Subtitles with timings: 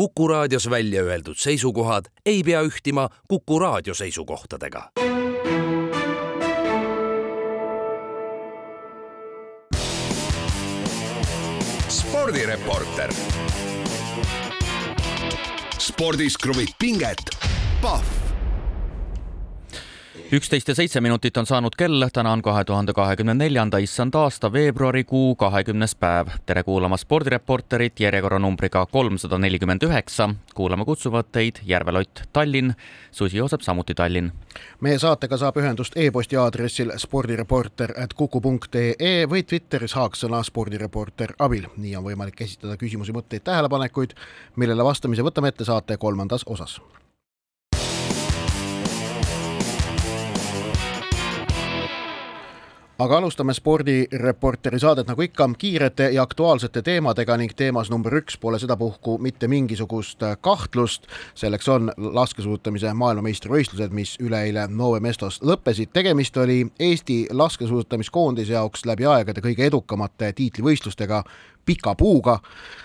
[0.00, 4.90] Kuku raadios välja öeldud seisukohad ei pea ühtima Kuku raadio seisukohtadega.
[11.88, 13.12] spordireporter.
[15.78, 17.20] spordis kruvib pinget,
[17.82, 18.29] Pahv
[20.32, 24.52] üksteist ja seitse minutit on saanud kell, täna on kahe tuhande kahekümne neljanda issand aasta
[24.52, 26.26] veebruarikuu kahekümnes päev.
[26.46, 30.28] tere kuulama spordireporterit järjekorranumbriga kolmsada nelikümmend üheksa.
[30.54, 32.72] kuulama kutsuvad teid Järve Lott, Tallinn,
[33.10, 34.32] Susi Joosep, samuti Tallinn.
[34.80, 41.66] meie saatega saab ühendust e-posti aadressil spordireporter at kuku.ee või Twitteris haaksõna spordireporter abil.
[41.76, 44.14] nii on võimalik esitada küsimusi, mõtteid, tähelepanekuid,
[44.56, 46.80] millele vastamise võtame ette saate kolmandas osas
[53.00, 58.58] aga alustame spordireporteri saadet nagu ikka kiirete ja aktuaalsete teemadega ning teemas number üks pole
[58.60, 61.06] sedapuhku mitte mingisugust kahtlust.
[61.34, 65.88] selleks on laskesuusatamise maailmameistrivõistlused, mis üleeile Nove Mestos lõppesid.
[65.92, 71.24] tegemist oli Eesti laskesuusatamiskoondise jaoks läbi aegade kõige edukamate tiitlivõistlustega
[71.64, 72.38] pika puuga,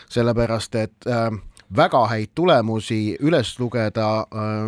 [0.09, 1.27] sellepärast et äh,
[1.75, 4.65] väga häid tulemusi üles lugeda äh,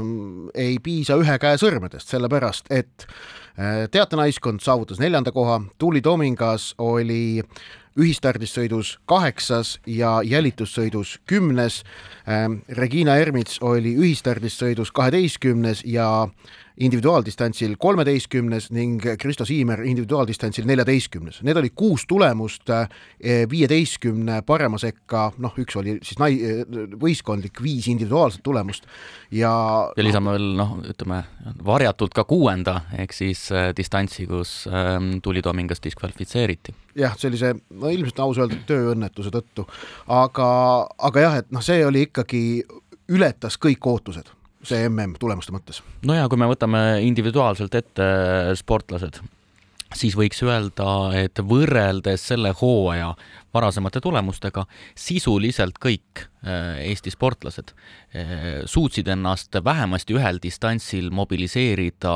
[0.55, 7.41] ei piisa ühe käe sõrmedest, sellepärast et äh, teatenaiskond saavutas neljanda koha, Tuuli Toomingas oli
[7.97, 11.83] ühistardis sõidus kaheksas ja jälitussõidus kümnes
[12.27, 12.45] äh,.
[12.69, 16.27] Regina Ermits oli ühistardis sõidus kaheteistkümnes ja
[16.77, 21.41] individuaaldistantsil kolmeteistkümnes ning Kristo Siimer individuaaldistantsil neljateistkümnes.
[21.47, 26.39] Need olid kuus tulemust eh, viieteistkümne parema sekka, noh, üks oli siis nai-,
[27.01, 28.85] võistkondlik, viis individuaalset tulemust
[29.31, 29.47] ja
[29.97, 31.21] ja lisame veel noh, ütleme
[31.65, 36.75] varjatult ka kuuenda, ehk siis äh, distantsi, kus äh, Tuli Toomingas diskvalifitseeriti.
[36.97, 39.67] jah, sellise, no ilmselt aus öelda, tööõnnetuse tõttu,
[40.07, 40.49] aga,
[41.09, 42.43] aga jah, et noh, see oli ikkagi,
[43.13, 44.36] ületas kõik ootused
[44.67, 45.81] see mm tulemuste mõttes?
[46.05, 48.07] no ja kui me võtame individuaalselt ette
[48.59, 49.21] sportlased,
[49.95, 53.13] siis võiks öelda, et võrreldes selle hooaja
[53.55, 54.65] varasemate tulemustega
[54.95, 57.73] sisuliselt kõik äh, Eesti sportlased
[58.15, 62.13] äh, suutsid ennast vähemasti ühel distantsil mobiliseerida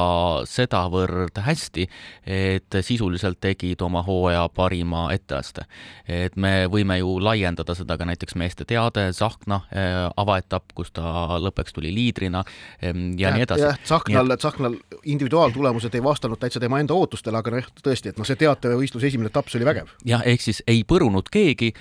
[0.47, 1.87] sedavõrd hästi,
[2.25, 5.65] et sisuliselt tegid oma hooaja parima etteaste.
[6.07, 11.37] et me võime ju laiendada seda ka näiteks meeste teade, Tsahkna äh, avaetapp, kus ta
[11.41, 12.43] lõppeks tuli liidrina
[12.83, 13.69] ähm, ja, ja nii edasi.
[13.83, 18.39] Tsahknal, Tsahknal individuaaltulemused ei vastanud täitsa tema enda ootustele, aga noh, tõesti, et noh, see
[18.39, 19.91] teatevõistluse esimene etapp, see oli vägev.
[20.07, 21.71] jah, ehk siis ei põrunud keegi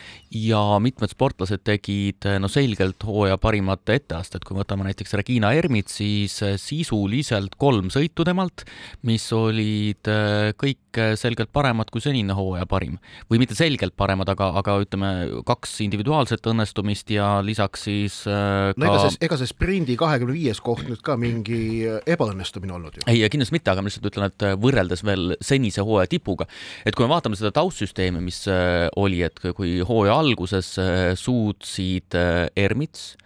[0.46, 6.38] ja mitmed sportlased tegid no selgelt hooaja parimat etteastet, kui võtame näiteks Regina Ermit, siis
[6.60, 8.64] sisuliselt kolm sõitu temalt,
[9.06, 10.78] mis olid äh, kõik
[11.20, 12.98] selgelt paremad kui senine hooaja parim.
[13.30, 15.10] või mitte selgelt paremad, aga, aga ütleme,
[15.46, 20.60] kaks individuaalset õnnestumist ja lisaks siis ka no ega see, ega see sprindi kahekümne viies
[20.64, 23.06] koht nüüd ka mingi ebaõnnestumine olnud ju?
[23.10, 26.48] ei, kindlasti mitte, aga ma lihtsalt ütlen, et võrreldes veel senise hooaja tipuga,
[26.84, 28.42] et kui me vaatame seda taustsüsteemi, mis
[28.98, 30.72] oli, et kui hooaja alguses
[31.20, 32.18] suutsid
[32.54, 33.16] Ermits,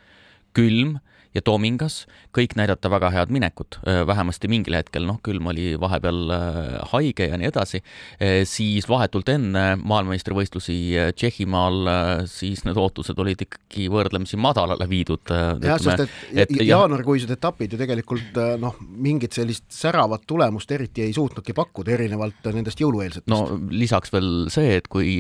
[0.52, 1.00] Külm
[1.34, 6.32] ja Toomingas kõik näidata väga head minekut, vähemasti mingil hetkel, noh, külm oli vahepeal
[6.92, 7.80] haige ja nii edasi,
[8.48, 10.76] siis vahetult enne maailmameistrivõistlusi
[11.14, 11.90] Tšehhimaal,
[12.30, 15.32] siis need ootused olid ikkagi võrdlemisi madalale viidud.
[15.64, 21.14] jah, sest et, et jaanuarikuised etapid ju tegelikult noh, mingit sellist säravat tulemust eriti ei
[21.16, 23.30] suutnudki pakkuda, erinevalt nendest jõulueelsetest.
[23.30, 25.16] no lisaks veel see, et kui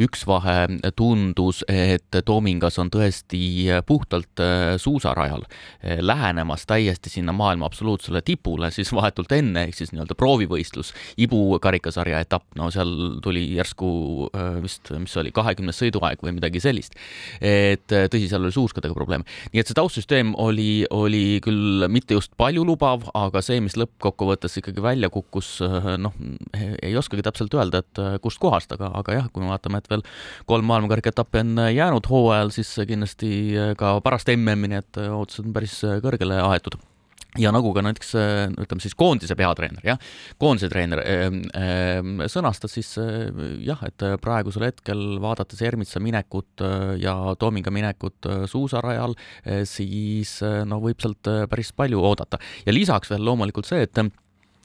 [0.00, 0.58] üks vahe
[0.96, 4.40] tundus, et Toomingas on tõesti puhtalt
[4.80, 5.41] suusarajal
[5.82, 11.58] lähenenud lähenemas täiesti sinna maailma absoluutsele tipule, siis vahetult enne, ehk siis nii-öelda proovivõistlus, Ibu
[11.62, 13.88] karikasarja etapp, no seal tuli järsku
[14.36, 16.96] äh, vist, mis oli, kahekümnes sõiduaeg või midagi sellist.
[17.40, 19.24] et äh, tõsi, seal oli suuskadega probleem.
[19.52, 24.82] nii et see taustsüsteem oli, oli küll mitte just paljulubav, aga see, mis lõppkokkuvõttes ikkagi
[24.82, 25.58] välja kukkus,
[25.98, 26.14] noh,
[26.82, 30.04] ei oskagi täpselt öelda, et kust kohast, aga, aga jah, kui me vaatame, et veel
[30.46, 33.32] kolm maailmakarika etappi on jäänud hooajal, siis kindlasti
[33.78, 36.78] ka pärast MM-i need ootused on päris kõrgele peale aetud
[37.40, 38.10] ja nagu ka näiteks
[38.60, 40.00] ütleme siis koondise peatreener, jah,
[40.40, 43.30] koondise treener äh, sõnastas siis äh,
[43.64, 49.16] jah, et praegusel hetkel vaadates Ermitsa minekut äh, ja Toominga minekut suusarajal,
[49.68, 50.34] siis
[50.68, 52.38] no võib sealt päris palju oodata.
[52.66, 53.96] ja lisaks veel loomulikult see, et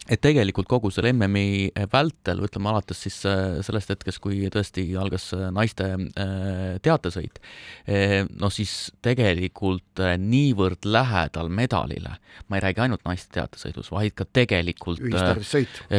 [0.07, 5.29] et tegelikult kogu selle MM-i vältel, ütleme alates siis äh, sellest hetkest, kui tõesti algas
[5.35, 7.39] äh, naiste äh, teatesõit,
[8.37, 12.15] no siis tegelikult niivõrd lähedal medalile,
[12.47, 15.01] ma ei räägi ainult naiste teatesõidus, vaid ka tegelikult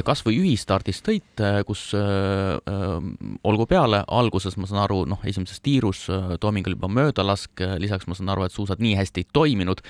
[0.05, 6.05] kas või ühistardist sõit, kus olgu peale, alguses ma saan aru, noh, esimeses tiirus
[6.41, 9.83] Toomingul juba möödalask, lisaks ma saan aru, et suusad nii hästi ei toiminud,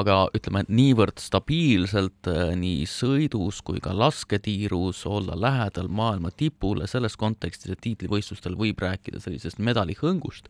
[0.00, 7.72] aga ütleme, niivõrd stabiilselt nii sõidus kui ka lasketiirus olla lähedal maailma tipule, selles kontekstis,
[7.72, 10.48] et tiitlivõistlustel võib rääkida sellisest medalihõngust,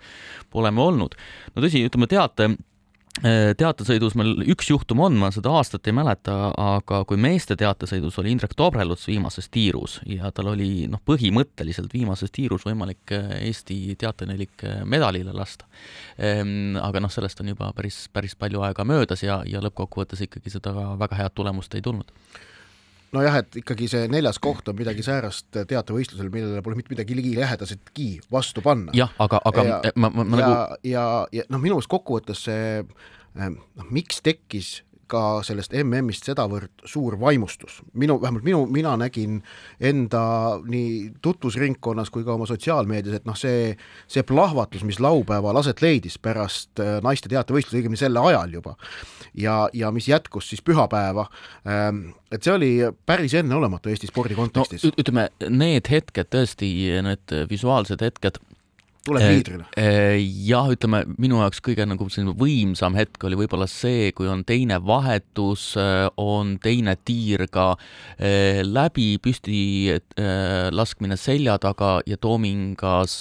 [0.50, 1.16] pole me olnud.
[1.54, 2.52] no tõsi, ütleme teate,
[3.20, 8.32] teatesõidus meil üks juhtum on, ma seda aastat ei mäleta, aga kui meeste teatesõidus oli
[8.32, 15.34] Indrek Tobreluts viimases tiirus ja tal oli noh, põhimõtteliselt viimases tiirus võimalik Eesti teatenelik medalile
[15.36, 15.68] lasta.
[16.16, 20.56] Ehm, aga noh, sellest on juba päris, päris palju aega möödas ja, ja lõppkokkuvõttes ikkagi
[20.56, 22.08] seda väga head tulemust ei tulnud
[23.16, 28.08] nojah, et ikkagi see neljas koht on midagi säärast teatevõistlusel, millele pole mitte midagi ligilähedasetki
[28.32, 28.94] vastu panna.
[28.96, 31.04] jah, aga, aga ja, ma, ma, ma ja, nagu ja,
[31.40, 34.80] ja noh, minu meelest kokkuvõttes see eh, noh, miks tekkis
[35.12, 37.80] ka sellest MM-ist sedavõrd suur vaimustus.
[37.92, 39.40] minu, vähemalt minu, mina nägin
[39.80, 40.22] enda
[40.64, 43.74] nii tutvusringkonnas kui ka oma sotsiaalmeedias, et noh, see,
[44.10, 48.76] see plahvatus, mis laupäeval aset leidis pärast äh, naiste teatevõistlusi, õigemini selle ajal juba,
[49.34, 51.28] ja, ja mis jätkus siis pühapäeva,
[51.68, 52.72] ähm, et see oli
[53.06, 54.96] päris enneolematu Eesti spordi kontekstis no,.
[54.98, 56.72] ütleme, need hetked tõesti,
[57.04, 58.40] need visuaalsed hetked
[59.06, 59.22] tuleb?
[59.76, 60.16] Äh, äh,
[60.46, 64.78] jah, ütleme minu jaoks kõige nagu selline võimsam hetk oli võib-olla see, kui on teine
[64.84, 67.72] vahetus, äh, on teine tiir ka
[68.62, 69.92] läbi, püsti
[70.72, 73.14] laskmine selja taga ja toomingas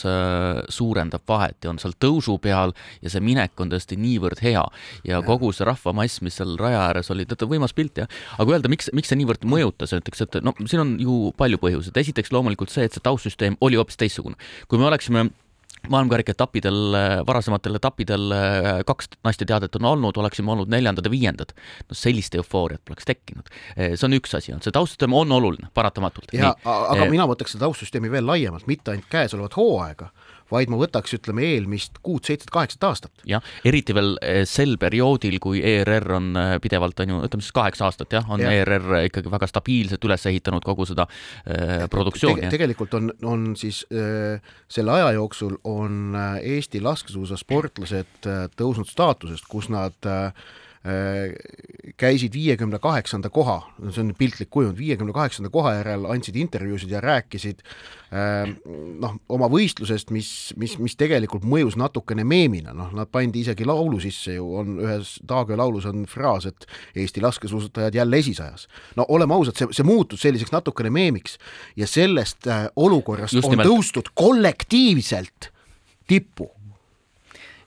[0.72, 5.16] suurendab vahet ja on seal tõusu peal ja see minek on tõesti niivõrd hea ja,
[5.16, 5.22] ja.
[5.26, 8.92] kogu see rahvamass, mis seal raja ääres oli, teate, võimas pilt jah, aga öelda, miks,
[8.98, 12.86] miks see niivõrd mõjutas, ütleks, et no siin on ju palju põhjuseid, esiteks loomulikult see,
[12.88, 14.38] et see taustsüsteem oli hoopis teistsugune.
[14.68, 15.30] kui me oleksime
[15.90, 16.96] maailmakarika etappidel,
[17.28, 21.54] varasematel etappidel äh, kaks naisteteadet on olnud, oleksime olnud neljandad ja viiendad.
[21.90, 23.50] no sellist eufooriat poleks tekkinud.
[23.78, 26.34] Äh, see on üks asi, on see taustsüsteem on oluline, paratamatult.
[26.34, 30.12] ja, aga äh, mina võtaks seda taustsüsteemi veel laiemalt, mitte ainult käesolevat hooaega
[30.52, 33.26] vaid ma võtaks, ütleme, eelmist kuut, seitset, kaheksat aastat.
[33.28, 37.56] jah, eriti veel eh, sel perioodil, kui ERR on eh, pidevalt, on ju, ütleme siis
[37.56, 38.54] kaheksa aastat jah, on ja.
[38.62, 42.56] ERR ikkagi väga stabiilselt üles ehitanud kogu seda äh, produktsiooni Teg.
[42.58, 49.70] tegelikult on, on siis äh, selle aja jooksul on Eesti laskesuusasportlased äh, tõusnud staatusest, kus
[49.72, 50.71] nad äh, Äh,
[51.98, 53.60] käisid viiekümne kaheksanda koha,
[53.94, 58.50] see on piltlik kujund, viiekümne kaheksanda koha järel andsid intervjuusid ja rääkisid äh,
[59.02, 64.00] noh, oma võistlusest, mis, mis, mis tegelikult mõjus natukene meemina, noh, nad pandi isegi laulu
[64.02, 66.66] sisse ju, on ühes Taagöö laulus on fraas, et
[66.98, 68.68] Eesti laskesuusatajad jälle esisajas.
[68.98, 71.38] no oleme ausad, see, see muutus selliseks natukene meemiks
[71.78, 73.70] ja sellest äh, olukorrast Just on nimelt.
[73.70, 75.52] tõustud kollektiivselt
[76.10, 76.50] tippu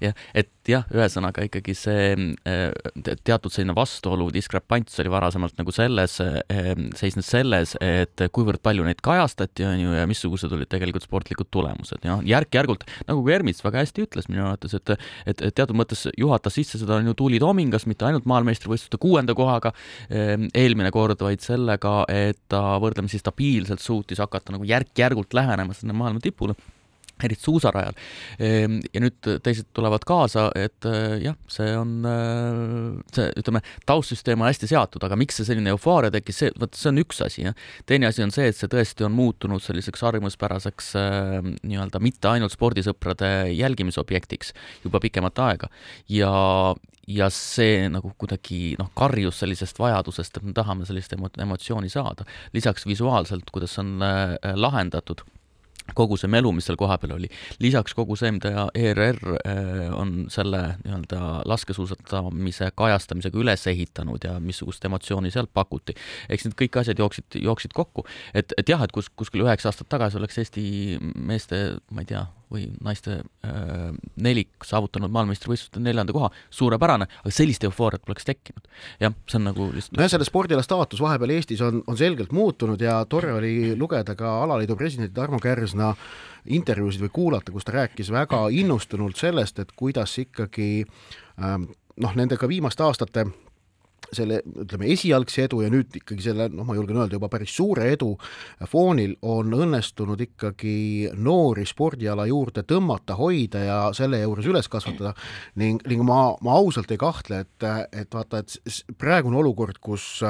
[0.02, 2.12] jah, et jah, ühesõnaga ikkagi see
[2.48, 2.72] äh,
[3.26, 9.02] teatud selline vastuolu, diskrepants oli varasemalt nagu selles, äh, seisnes selles, et kuivõrd palju neid
[9.04, 13.82] kajastati, on ju, ja missugused olid tegelikult sportlikud tulemused ja järk-järgult, nagu ka Ermits väga
[13.82, 14.94] hästi ütles minu arvates, et
[15.30, 19.74] et teatud mõttes juhatas sisse seda on ju Tuuli Toomingas, mitte ainult maailmameistrivõistluste kuuenda kohaga
[19.74, 25.96] äh, eelmine kord, vaid sellega, et ta võrdlemisi stabiilselt suutis hakata nagu järk-järgult lähenema sinna
[25.96, 26.56] maailma tipule
[27.22, 27.94] eriti suusarajal.
[28.42, 34.42] Ehm, ja nüüd teised tulevad kaasa, et äh, jah, see on äh, see, ütleme, taustsüsteem
[34.42, 37.44] on hästi seatud, aga miks see selline eufooria tekkis, see, vot see on üks asi,
[37.46, 37.58] jah.
[37.86, 42.54] teine asi on see, et see tõesti on muutunud selliseks harjumuspäraseks äh, nii-öelda mitte ainult
[42.54, 44.52] spordisõprade jälgimisobjektiks
[44.84, 45.70] juba pikemat aega
[46.10, 46.32] ja,
[47.06, 52.26] ja see nagu kuidagi noh, karjus sellisest vajadusest, et me tahame sellist emo emotsiooni saada.
[52.52, 55.22] lisaks visuaalselt, kuidas on äh, lahendatud
[55.92, 57.28] kogu see melu, mis seal kohapeal oli.
[57.60, 64.84] lisaks kogu see, mida ERR äh, on selle nii-öelda laskesuusatamise kajastamisega üles ehitanud ja missugust
[64.84, 65.96] emotsiooni sealt pakuti,
[66.28, 68.06] eks need kõik asjad jooksid, jooksid kokku.
[68.34, 70.64] et, et jah, et kus, kuskil üheksa aastat tagasi oleks Eesti
[71.00, 72.24] meeste, ma ei tea,
[72.54, 73.90] või naiste äh,
[74.22, 78.68] nelik saavutanud maailmameistrivõistlustel neljanda koha, suurepärane, aga sellist eufooriat poleks tekkinud.
[79.02, 82.80] jah, see on nagu lihtsalt nojah, selle spordila staatus vahepeal Eestis on, on selgelt muutunud
[82.80, 85.94] ja tore oli lugeda ka alaliidu presidendi Tarmo Kärsna
[86.44, 90.84] intervjuusid või kuulata, kus ta rääkis väga innustunult sellest, et kuidas ikkagi
[91.42, 91.70] ähm,
[92.00, 93.26] noh, nendega viimaste aastate
[94.12, 97.88] selle ütleme, esialgse edu ja nüüd ikkagi selle noh, ma julgen öelda juba päris suure
[97.92, 98.12] edu
[98.70, 100.76] foonil on õnnestunud ikkagi
[101.14, 105.14] noori spordiala juurde tõmmata, hoida ja selle juures üles kasvatada.
[105.60, 110.22] Ning, ning ma, ma ausalt ei kahtle, et, et vaata, et praegune olukord, kus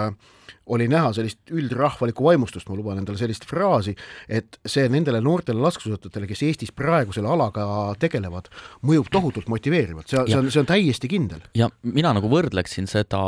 [0.67, 3.95] oli näha sellist üldrahvalikku vaimustust, ma luban endale sellist fraasi,
[4.29, 7.67] et see nendele noortele laskesuusatajatele, kes Eestis praegu selle alaga
[8.01, 8.49] tegelevad,
[8.87, 11.45] mõjub tohutult motiveerivalt, see, see on, see on täiesti kindel.
[11.59, 13.21] ja mina nagu võrdleksin seda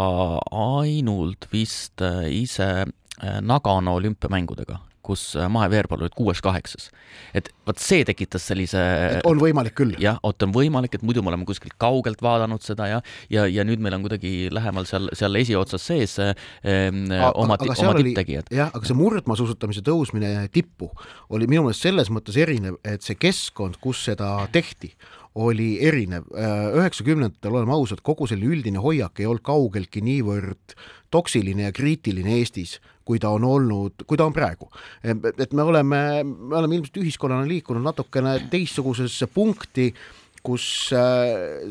[0.50, 6.90] ainult vist äh, ise äh, Nagano olümpiamängudega kus äh, maheveerpaal olid kuues-kaheksas.
[7.36, 8.80] et vot see tekitas sellise
[9.18, 9.94] et on võimalik küll?
[10.02, 13.66] jah, vot on võimalik, et muidu me oleme kuskilt kaugelt vaadanud seda ja, ja, ja
[13.66, 16.34] nüüd meil on kuidagi lähemal seal, seal esiotsas sees äh,
[17.32, 18.50] oma, oma tipptegijad.
[18.54, 20.90] jah, aga see murdmaasuusatamise tõusmine tippu
[21.30, 24.92] oli minu meelest selles mõttes erinev, et see keskkond, kus seda tehti,
[25.36, 26.28] oli erinev.
[26.32, 30.76] Äh, üheksakümnendatel, oleme ausad, kogu selline üldine hoiak ei olnud kaugeltki niivõrd
[31.12, 34.70] toksiline ja kriitiline Eestis, kui ta on olnud, kui ta on praegu.
[35.04, 39.92] et me oleme, me oleme ilmselt ühiskonnana liikunud natukene teistsugusesse punkti,
[40.46, 41.68] kus äh,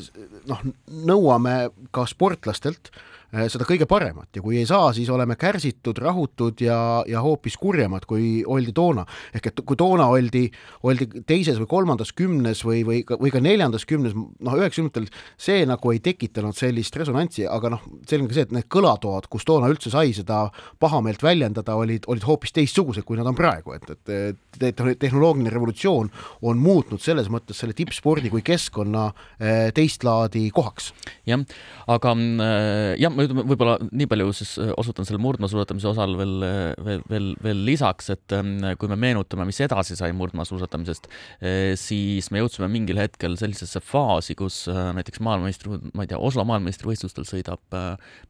[0.47, 0.63] noh,
[1.09, 1.57] nõuame
[1.95, 6.77] ka sportlastelt Äh, seda kõige paremat ja kui ei saa, siis oleme kärsitud, rahutud ja,
[7.09, 9.05] ja hoopis kurjemad, kui oldi toona.
[9.35, 10.45] ehk et kui toona oldi,
[10.83, 15.65] oldi teises või kolmandas kümnes või, või ka, või ka neljandas kümnes, noh, üheksakümnendatel see
[15.67, 19.91] nagu ei tekitanud sellist resonantsi, aga noh, selge see, et need kõlatoad, kus toona üldse
[19.93, 20.45] sai seda
[20.81, 24.35] pahameelt väljendada, olid, olid hoopis teistsugused, kui nad on praegu, et, et,
[24.69, 26.11] et tehnoloogiline revolutsioon
[26.45, 30.91] on muutnud selles mõttes selle tippspordi kui keskkonna äh, teist laadi kohaks.
[31.27, 31.43] jah,
[31.91, 36.71] aga äh, jah, ütleme võib-olla nii palju siis äh, osutan selle murdmaasuusatamise osal veel, äh,
[36.85, 42.31] veel, veel, veel lisaks, et ähm, kui me meenutame, mis edasi sai murdmaasuusatamisest, äh, siis
[42.33, 47.79] me jõudsime mingil hetkel sellisesse faasi, kus näiteks maailmameistri, ma ei tea, Oslo maailmameistrivõistlustel sõidab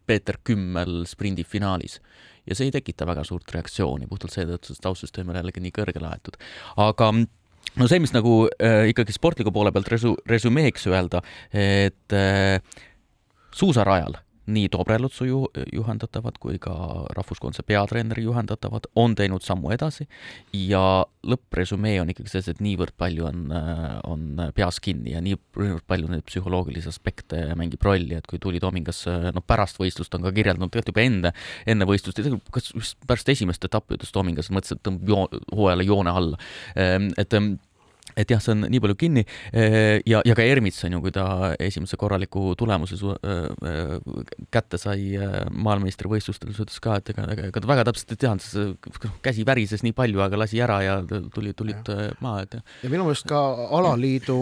[0.05, 1.99] Peeter Kümmel sprindifinaalis
[2.45, 6.11] ja see ei tekita väga suurt reaktsiooni puhtalt seetõttu, et taustsüsteem on jällegi nii kõrgele
[6.11, 6.37] aetud.
[6.81, 7.11] aga
[7.79, 11.21] no see, mis nagu äh, ikkagi sportliku poole pealt resu-, resümeeks öelda,
[11.53, 12.59] et äh,
[13.55, 15.41] suusarajal nii Dobrelutsu ju,
[15.73, 16.73] juhendatavad kui ka
[17.17, 20.07] rahvuskoondise peatreeneri juhendatavad on teinud sammu edasi
[20.53, 23.45] ja lõppresümee on ikkagi see, et niivõrd palju on,
[24.05, 24.25] on
[24.57, 29.45] peas kinni ja niivõrd palju neid psühholoogilisi aspekte mängib rolli, et kui Tuuli Tomingas noh,
[29.45, 31.33] pärast võistlust on ka kirjeldanud, tegelikult juba enne,
[31.65, 32.21] enne võistlust,
[32.53, 36.41] kas just pärast esimest etappi ütles Tomingas, mõtles, et tõmbab joo, hooajale joone alla.
[36.75, 37.55] Ehm, et ehm,
[38.15, 39.23] et jah, see on nii palju kinni.
[40.07, 43.95] Ja, ja ka Ermits on ju, kui ta esimese korraliku tulemuse su, äh,
[44.53, 45.15] kätte sai
[45.51, 48.89] maailmameistrivõistlustel, siis ütles ka, et ega, ega, ta väga täpselt ei teadnud,
[49.25, 52.09] käsi värises nii palju, aga lasi ära ja tuli, tulid ja.
[52.23, 53.41] maha, et ja minu meelest ka
[53.75, 54.37] alaliidu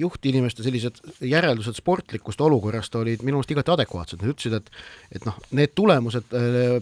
[0.00, 5.36] juhtinimeste sellised järeldused sportlikust olukorrast olid minu meelest igati adekvaatsed, nad ütlesid, et et noh,
[5.56, 6.32] need tulemused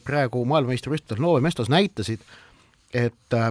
[0.07, 2.23] praegu maailmameistrivõistlustel Nove Mestas näitasid,
[2.95, 3.51] et äh,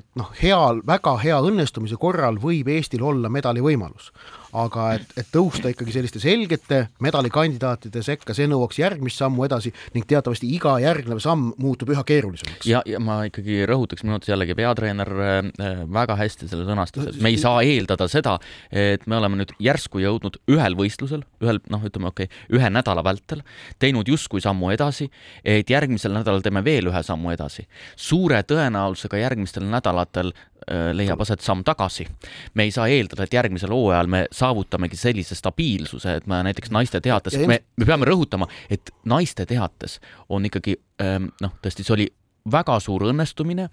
[0.00, 4.10] et noh, heal, väga hea õnnestumise korral võib Eestil olla medali võimalus
[4.56, 10.06] aga et, et tõusta ikkagi selliste selgete medalikandidaatide sekka, see nõuaks järgmist sammu edasi ning
[10.08, 12.66] teatavasti iga järgnev samm muutub üha keerulisemaks.
[12.68, 17.20] ja, ja ma ikkagi rõhutaks minu arvates jällegi peatreener äh, väga hästi selle sõnastas, et
[17.22, 18.36] me ei saa eeldada seda,
[18.70, 23.04] et me oleme nüüd järsku jõudnud ühel võistlusel, ühel noh, ütleme okei okay,, ühe nädala
[23.06, 23.44] vältel,
[23.82, 25.10] teinud justkui sammu edasi,
[25.44, 27.66] et järgmisel nädalal teeme veel ühe sammu edasi.
[27.96, 30.34] suure tõenäosusega järgmistel nädalatel
[30.68, 32.06] leiab aset samm tagasi.
[32.54, 37.00] me ei saa eeldada, et järgmisel hooajal me saavutamegi sellise stabiilsuse, et me näiteks naiste
[37.00, 39.98] teates, me, me peame rõhutama, et naiste teates
[40.28, 42.08] on ikkagi ähm, noh, tõesti, see oli
[42.50, 43.68] väga suur õnnestumine,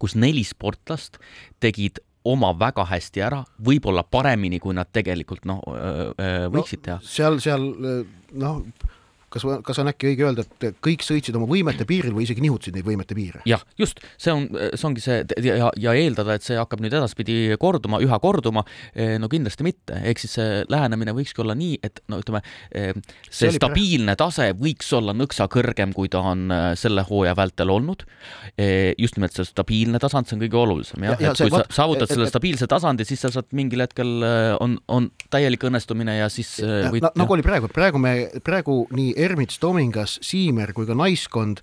[0.00, 1.20] kus neli sportlast
[1.60, 5.62] tegid oma väga hästi ära, võib-olla paremini, kui nad tegelikult noh,
[6.52, 7.06] võiksid teha no,.
[7.06, 7.66] seal, seal
[8.42, 8.62] noh,
[9.32, 12.76] kas, kas on äkki õige öelda, et kõik sõitsid oma võimete piiril või isegi nihutasid
[12.76, 13.42] neid võimete piire?
[13.48, 17.56] jah, just, see on, see ongi see ja, ja eeldada, et see hakkab nüüd edaspidi
[17.60, 18.62] korduma, üha korduma,
[18.94, 22.92] eh, no kindlasti mitte, ehk siis see lähenemine võikski olla nii, et no ütleme, eh,
[23.28, 28.06] see, stabiilne tase võiks olla nõksa kõrgem, kui ta on eh, selle hooaja vältel olnud.
[28.98, 31.82] just nimelt see stabiilne tasand, see on kõige olulisem jah ja,, et kui vat, sa
[31.82, 34.24] saavutad et, selle stabiilse tasandi, siis sa saad mingil hetkel
[34.62, 38.14] on, on täielik õnnestumine ja siis võid, na, nagu oli praegu, praegu me,
[38.46, 41.62] praegu nii Ermits, Tomingas, Siimer kui ka naiskond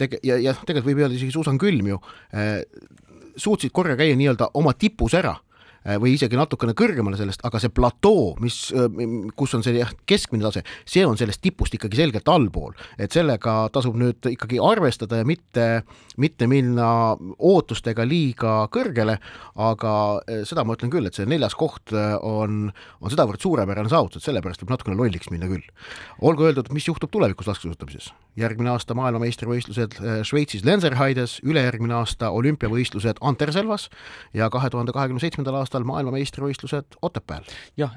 [0.00, 2.00] tege- ja, ja tegelikult võib öelda isegi Susan Külm ju
[2.34, 2.62] äh,
[3.36, 5.36] suutsid korra käia nii-öelda oma tipus ära
[5.84, 8.88] või isegi natukene kõrgemale sellest, aga see platoo, mis, äh,
[9.36, 13.68] kus on see jah, keskmine tase, see on sellest tipust ikkagi selgelt allpool, et sellega
[13.74, 15.84] tasub nüüd ikkagi arvestada ja mitte,
[16.20, 16.88] mitte minna
[17.36, 19.18] ootustega liiga kõrgele,
[19.60, 22.70] aga äh, seda ma ütlen küll, et see neljas koht on,
[23.04, 25.68] on sedavõrd suurepärane saavutus, sellepärast võib natukene lolliks minna küll.
[26.24, 28.12] olgu öeldud, mis juhtub tulevikus laskesuusatamises.
[28.40, 33.90] järgmine aasta maailmameistrivõistlused Šveitsis Lenzerheides, ülejärgmine aasta olümpiavõistlused Anterselvas
[34.34, 37.42] ja kahe tuhande kahekümne seitsmendal aastal aastal maailmameistrivõistlused Otepääl.
[37.76, 37.94] jah,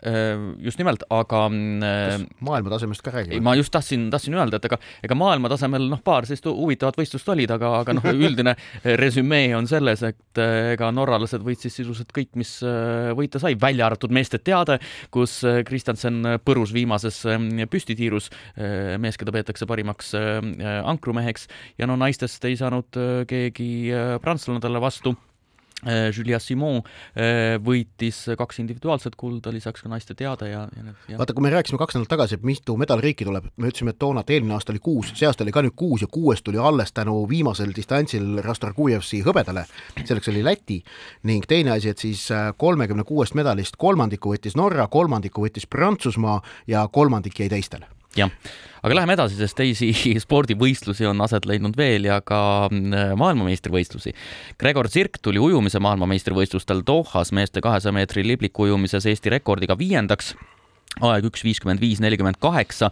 [0.64, 3.42] just nimelt, aga kas maailmatasemest ka räägime?
[3.44, 7.30] ma just tahtsin, tahtsin öelda, et ega, ega maailma tasemel noh, paar sellist huvitavat võistlust
[7.30, 8.56] olid, aga, aga noh, üldine
[8.98, 10.42] resümee on selles, et
[10.74, 12.58] ega norralased võitsid sisuliselt kõik, mis
[13.18, 14.80] võita sai, välja arvatud meeste teade,
[15.14, 17.22] kus Kristjansen põrus viimases
[17.70, 18.32] püstitiirus,
[19.02, 22.98] mees, keda peetakse parimaks ankrumeheks ja no naistest ei saanud
[23.30, 23.70] keegi
[24.24, 25.37] prantslane talle vastu Äh,
[25.86, 31.20] Julia Simon äh, võitis kaks individuaalset kulda, lisaks ka naiste teade ja, ja need ja.
[31.20, 34.24] vaata, kui me rääkisime kaks nädalat tagasi, et mitu medaliriiki tuleb, me ütlesime, et toona,
[34.26, 36.96] et eelmine aasta oli kuus, see aasta oli ka nüüd kuus ja kuues tuli alles
[36.98, 39.68] tänu viimasel distantsil Rastorgujevsi hõbedale,
[40.00, 40.80] selleks oli Läti,
[41.30, 46.42] ning teine asi, et siis äh, kolmekümne kuuest medalist kolmandiku võttis Norra, kolmandiku võttis Prantsusmaa
[46.74, 47.86] ja kolmandik jäi teistele
[48.18, 48.32] jah,
[48.84, 49.92] aga läheme edasi, sest teisi
[50.26, 54.14] spordivõistlusi on aset leidnud veel ja ka mm, maailmameistrivõistlusi.
[54.60, 60.36] Gregor Zirk tuli ujumise maailmameistrivõistlustel Dohas meeste kahesaja meetri libliku ujumises Eesti rekordiga viiendaks
[61.01, 62.92] aeg üks viiskümmend viis, nelikümmend kaheksa.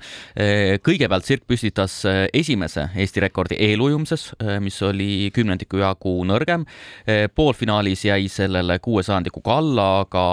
[0.85, 6.65] kõigepealt Sirk püstitas eh, esimese Eesti rekordi eelujumises, eh, mis oli kümnendiku jagu nõrgem.
[7.07, 10.25] Eh, poolfinaalis jäi sellele kuue sajandikuga alla, aga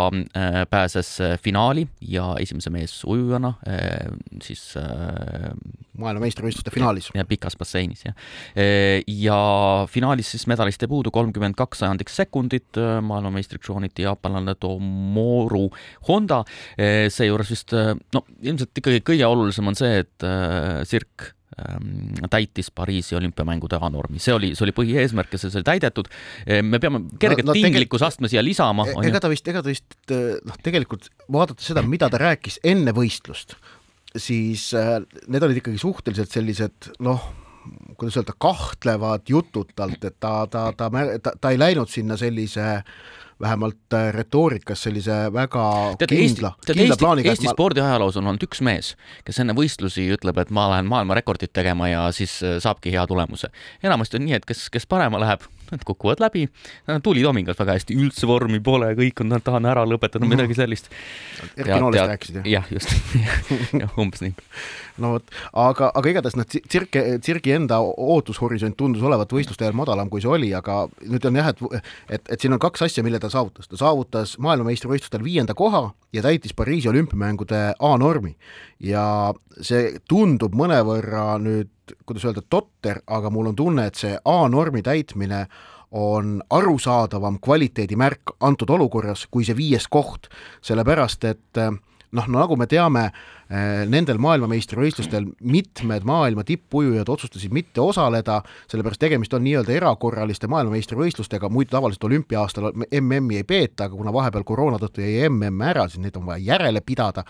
[0.70, 1.08] pääses
[1.42, 3.52] finaali ja esimese meesujujana
[4.42, 4.62] siis
[5.98, 7.10] maailmameistrivõistluste finaalis.
[7.14, 8.16] ja pikas basseinis jah.
[9.06, 9.38] ja
[9.90, 15.68] finaalis siis medalist ei puudu kolmkümmend kaks sajandikku sekundit, maailmameistriks krooniti jaapanlane Tomoru
[16.08, 16.42] Honda,
[17.08, 21.28] seejuures vist sest äh, no ilmselt ikkagi kõige olulisem on see, et äh, Sirk
[21.58, 26.10] ähm, täitis Pariisi olümpiamängude A-normi, see oli, see oli põhieesmärk ja see sai täidetud.
[26.46, 28.88] Äh, me peame kerget no, no, tinglikkuse siia lisama.
[28.88, 32.94] E-, ega ta vist, ega ta vist noh, tegelikult vaadates seda, mida ta rääkis enne
[32.96, 33.56] võistlust,
[34.12, 37.30] siis need olid ikkagi suhteliselt sellised noh,
[37.96, 40.90] kuidas öelda, kahtlevad jutud talt, et ta, ta, ta,
[41.22, 45.64] ta, ta ei läinud sinna sellise äh, vähemalt äh, retoorikas sellise väga
[45.98, 47.32] tead, kindla, kindla Eesti, plaaniga.
[47.32, 47.54] Eesti ma...
[47.56, 48.92] spordiajaloos on olnud üks mees,
[49.26, 53.50] kes enne võistlusi ütleb, et ma lähen maailmarekordit tegema ja siis äh, saabki hea tulemuse.
[53.82, 56.48] enamasti on nii, et kes, kes parema läheb, need kukuvad läbi.
[57.02, 60.90] tuli Tomingas väga hästi, üldse vormi pole, kõik on, tahan ära lõpetada, midagi sellist.
[61.56, 62.48] Erki Noolest rääkisid jah?
[62.52, 62.92] jah, just
[63.82, 64.34] jah, umbes nii.
[65.02, 70.12] no vot, aga, aga igatahes noh, Tsirke, Tsirgi enda ootushorisont tundus olevat võistluste ajal madalam,
[70.12, 71.84] kui see oli, aga nüüd on jah, et,
[72.18, 73.68] et, et siin on kaks asja, mille ta saavutas.
[73.68, 78.36] ta saavutas maailmameistrivõistlustel viienda koha ja täitis Pariisi olümpiamängude A-normi.
[78.80, 81.70] ja see tundub mõnevõrra nüüd
[82.06, 85.46] kuidas öelda, totter, aga mul on tunne, et see A-normi täitmine
[85.92, 90.30] on arusaadavam kvaliteedimärk antud olukorras kui see viies koht,
[90.64, 91.60] sellepärast et
[92.12, 93.10] noh, nagu me teame,
[93.52, 98.38] nendel maailmameistrivõistlustel mitmed maailma tippujujad otsustasid mitte osaleda,
[98.70, 104.46] sellepärast tegemist on nii-öelda erakorraliste maailmameistrivõistlustega, muidu tavaliselt olümpia-aastal MM-i ei peeta, aga kuna vahepeal
[104.48, 107.26] koroona tõttu jäi MM ära, siis neid on vaja järele pidada.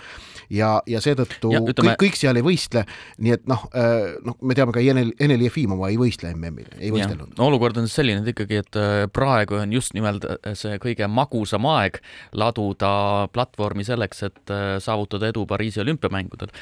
[0.53, 1.97] Ja, ja seetõttu ütleme...
[1.97, 2.85] kõik, kõik seal ei võistle,
[3.19, 6.93] nii et noh, äh, noh, me teame ka Enel, Enel Jefimova ei võistle MM-il, ei
[6.95, 7.35] võistelnud.
[7.35, 11.99] No, olukord on selline ikkagi, et äh, praegu on just nimelt see kõige magusam aeg
[12.39, 12.93] laduda
[13.35, 16.53] platvormi selleks, et saavutada edu Pariisi olümpia olümpiamängudel.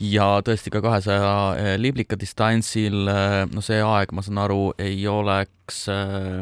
[0.00, 5.06] ja tõesti ka kahesaja eh, liblika distantsil, eh, no see aeg, ma saan aru, ei
[5.06, 6.40] oleks äh,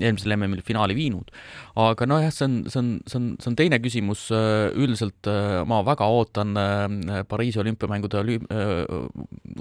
[0.00, 1.30] eelmisel MM-il finaali viinud.
[1.76, 4.28] aga nojah, see on, see on, see on, see on teine küsimus,
[4.74, 5.28] üldiselt
[5.68, 6.56] ma väga ootan
[7.28, 8.48] Pariisi olümpiamängude olüm-,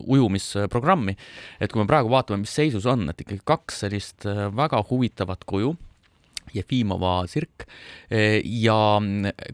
[0.04, 1.16] ujumisprogrammi,
[1.62, 5.76] et kui me praegu vaatame, mis seisus on, et ikkagi kaks sellist väga huvitavat kuju
[6.56, 7.68] Jefimova sirk
[8.44, 8.80] ja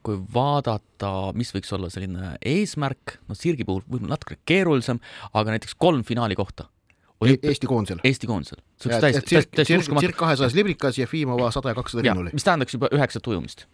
[0.05, 5.01] kui vaadata, mis võiks olla selline eesmärk, noh, sirgi puhul võib-olla natuke keerulisem,
[5.33, 6.69] aga näiteks kolm finaali kohta.
[7.23, 8.01] E Eesti koondisel.
[8.03, 8.59] Eesti koondisel.
[8.83, 12.33] tsirk kahesajas liblikas, Jefimova sada ja kakssada rinnuli.
[12.35, 13.65] mis tähendaks juba üheksat ujumist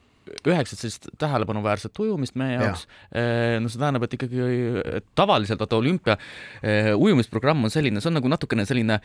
[0.48, 2.86] üheksat sellist tähelepanuväärset ujumist meie jaoks.
[3.14, 3.60] Ja..
[3.62, 4.44] no see tähendab, et ikkagi
[5.18, 6.18] tavaliselt vaata olümpia
[6.96, 9.00] ujumisprogramm on selline, see on nagu natukene selline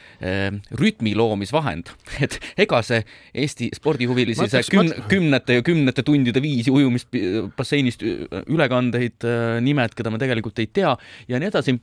[0.81, 1.93] rütmi loomisvahend,
[2.25, 3.03] et ega see
[3.45, 7.11] Eesti spordihuvilisi see küm, kümnete ja kümnete tundide viisi ujumist
[7.57, 9.27] basseinist ülekandeid,
[9.65, 10.95] nimed, keda me tegelikult ei tea
[11.29, 11.79] ja nii edasi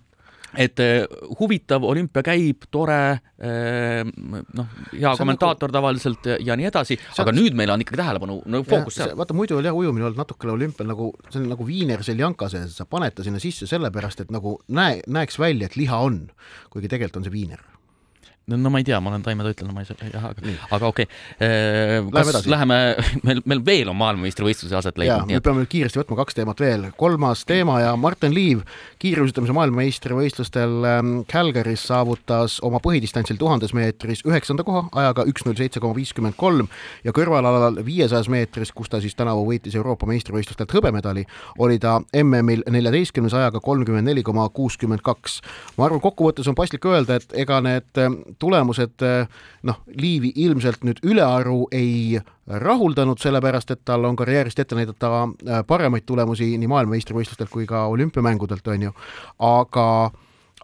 [0.58, 1.06] et eh,
[1.40, 3.00] huvitav, olümpia käib, tore,
[3.40, 5.78] eh, noh, hea kommentaator nagu...
[5.80, 9.16] tavaliselt ja, ja nii edasi, aga nüüd meil on ikkagi tähelepanu no, fookus seal.
[9.20, 12.76] vaata muidu oli jah ujumine olnud natukene olümpial nagu, see on nagu viiner seljanka sees,
[12.78, 16.26] sa paned ta sinna sisse sellepärast, et nagu näe, näeks välja, et liha on,
[16.74, 17.64] kuigi tegelikult on see viiner
[18.58, 22.12] no ma ei tea, ma olen taimetoitlane, ma ei saa, jah, aga, aga okei okay..
[22.12, 22.96] kas läheme, läheme,
[23.28, 25.32] meil, meil veel on maailmameistrivõistlusi aset leidnud.
[25.32, 26.88] me peame nüüd kiiresti võtma kaks teemat veel.
[26.98, 28.64] kolmas teema ja Martin Liiv
[29.02, 35.82] kiiruisutamise maailmameistrivõistlustel ähm, Calgary's saavutas oma põhidistantsil tuhandes meetris üheksanda koha ajaga üks null seitse
[35.84, 36.70] koma viiskümmend kolm
[37.06, 41.26] ja kõrvalalal viiesajas meetris, kus ta siis tänavu võitis Euroopa meistrivõistlustelt hõbemedali,
[41.60, 45.40] oli ta MM-il neljateistkümnes ajaga kolmkümmend neli koma kuuskümmend kaks.
[45.78, 49.06] ma arvan, kokkuvõttes on paslik öelda, et ega need ähm, tulemused
[49.68, 55.62] noh, Liivi ilmselt nüüd ülearu ei rahuldanud, sellepärast et tal on karjäärist ette näidata äh,
[55.68, 58.98] paremaid tulemusi nii maailmameistrivõistlustelt kui ka olümpiamängudelt, on ju,
[59.40, 59.88] aga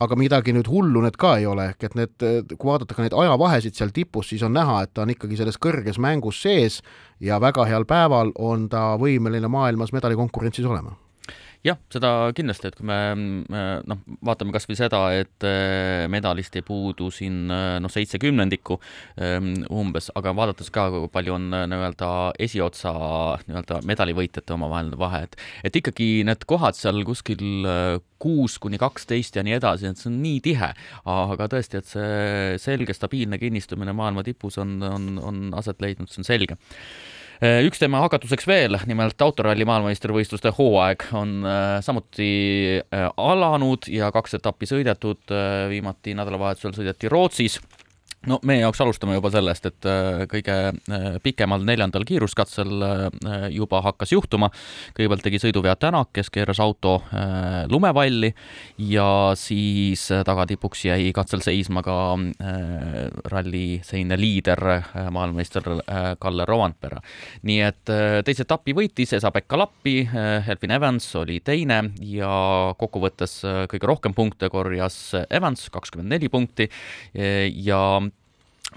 [0.03, 3.15] aga midagi nüüd hullu need ka ei ole, ehk et need, kui vaadata ka neid
[3.17, 6.83] ajavahesid seal tipus, siis on näha, et ta on ikkagi selles kõrges mängus sees
[7.23, 10.93] ja väga heal päeval on ta võimeline maailmas medalikonkurentsis olema
[11.65, 12.97] jah, seda kindlasti, et kui me
[13.87, 18.77] noh, vaatame kas või seda, et äh, medalist ei puudu siin äh, noh, seitse kümnendikku
[19.21, 22.11] ähm, umbes, aga vaadates ka, kui palju on äh, nii-öelda
[22.47, 22.93] esiotsa
[23.47, 27.41] nii-öelda medalivõitjate omavaheline vahe, et et ikkagi need kohad seal kuskil
[28.21, 30.71] kuus kuni kaksteist ja nii edasi, et see on nii tihe,
[31.13, 36.23] aga tõesti, et see selge stabiilne kinnistumine maailma tipus on, on, on aset leidnud, see
[36.23, 36.57] on selge
[37.37, 42.29] üks teema hakatuseks veel, nimelt autoralli maailmameistrivõistluste hooaeg on äh, samuti
[42.81, 45.21] äh, alanud ja kaks etappi sõidetud,
[45.69, 47.59] viimati nädalavahetusel sõideti Rootsis
[48.27, 53.81] no meie jaoks alustame juba sellest, et äh, kõige äh, pikemal neljandal kiiruskatsel äh, juba
[53.85, 54.49] hakkas juhtuma.
[54.97, 56.97] kõigepealt tegi sõiduvea Tänak, kes keeras auto
[57.69, 58.29] lumevalli
[58.89, 61.95] ja siis tagatipuks jäi katsel seisma ka
[63.31, 64.61] ralli selline liider,
[65.13, 65.67] maailmameister
[66.19, 66.99] Kalle Rovanpera.
[67.47, 67.93] nii et
[68.25, 69.95] teise etapi võitis Esa-Pekka Lappi,
[70.47, 72.31] Elvin Evans oli teine ja
[72.79, 73.39] kokkuvõttes
[73.71, 76.69] kõige rohkem punkte korjas Evans, kakskümmend neli punkti
[77.13, 77.83] ja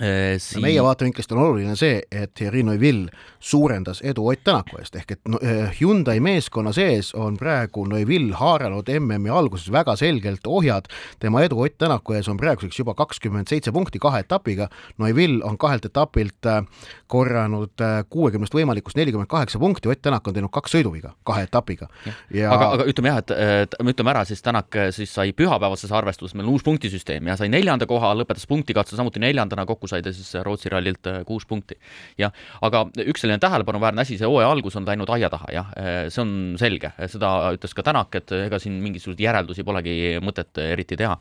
[0.01, 0.57] Siis...
[0.57, 3.11] No meie vaatevinklist on oluline see, et Thierry Neuville
[3.41, 5.35] suurendas edu Ott Tänaku eest, ehk et
[5.81, 10.89] Hyundai meeskonna sees on praegu Neuville haaranud MM-i alguses väga selgelt ohjad.
[11.19, 14.69] tema edu Ott Tänaku ees on praeguseks juba kakskümmend seitse punkti kahe etapiga.
[14.99, 16.65] Neuville on kahelt etapilt äh,
[17.07, 21.89] korranud äh, kuuekümnest võimalikust nelikümmend kaheksa punkti, Ott Tänak on teinud kaks sõiduviga kahe etapiga.
[22.35, 22.53] Ja...
[22.55, 23.35] aga, aga ütleme jah, et,
[23.65, 27.29] et me ütleme ära, siis Tänak äh, siis sai pühapäevases arvestuses, meil on uus punktisüsteem
[27.29, 31.23] ja sai neljanda koha, lõpetas punktikatse samuti neljandana kokku sai ta siis Rootsi rallilt äh,
[31.29, 31.79] kuus punkti.
[32.21, 32.33] jah,
[32.67, 36.23] aga üks selline tähelepanuväärne asi, see hooaja algus on läinud aia taha, jah, äh, see
[36.25, 41.17] on selge, seda ütles ka Tänak, et ega siin mingisuguseid järeldusi polegi mõtet eriti teha.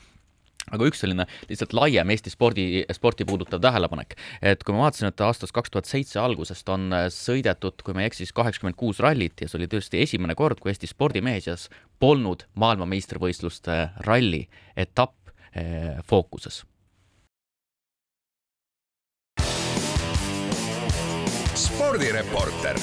[0.69, 4.13] Aga üks selline lihtsalt laiem Eesti spordi, sporti puudutav tähelepanek,
[4.51, 8.03] et kui ma vaatasin, et aastast kaks tuhat seitse algusest on äh, sõidetud, kui ma
[8.03, 11.49] ei eksi, siis kaheksakümmend kuus rallit ja see oli tõesti esimene kord, kui Eesti spordimees
[11.49, 14.45] seas polnud maailmameistrivõistluste ralli
[14.77, 15.15] etapp
[16.05, 16.61] fookuses
[21.99, 22.77] spordireporter.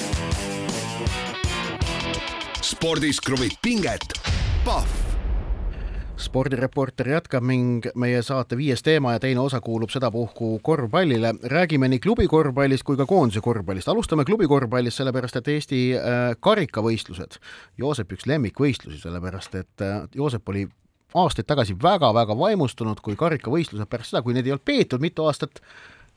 [2.61, 4.05] spordis kruvib pinget,
[4.65, 4.91] Pahv
[6.21, 11.33] spordireporter jätkab ning meie saate viies teema ja teine osa kuulub sedapuhku korvpallile.
[11.43, 13.89] räägime nii klubikorvpallist kui ka koondise korvpallist.
[13.89, 17.41] alustame klubikorvpallist, sellepärast et Eesti äh, karikavõistlused,
[17.79, 20.69] Joosep üks lemmikvõistlusi, sellepärast et äh, Joosep oli
[21.15, 25.63] aastaid tagasi väga-väga vaimustunud, kui karikavõistlused pärast seda, kui neid ei olnud peetud mitu aastat,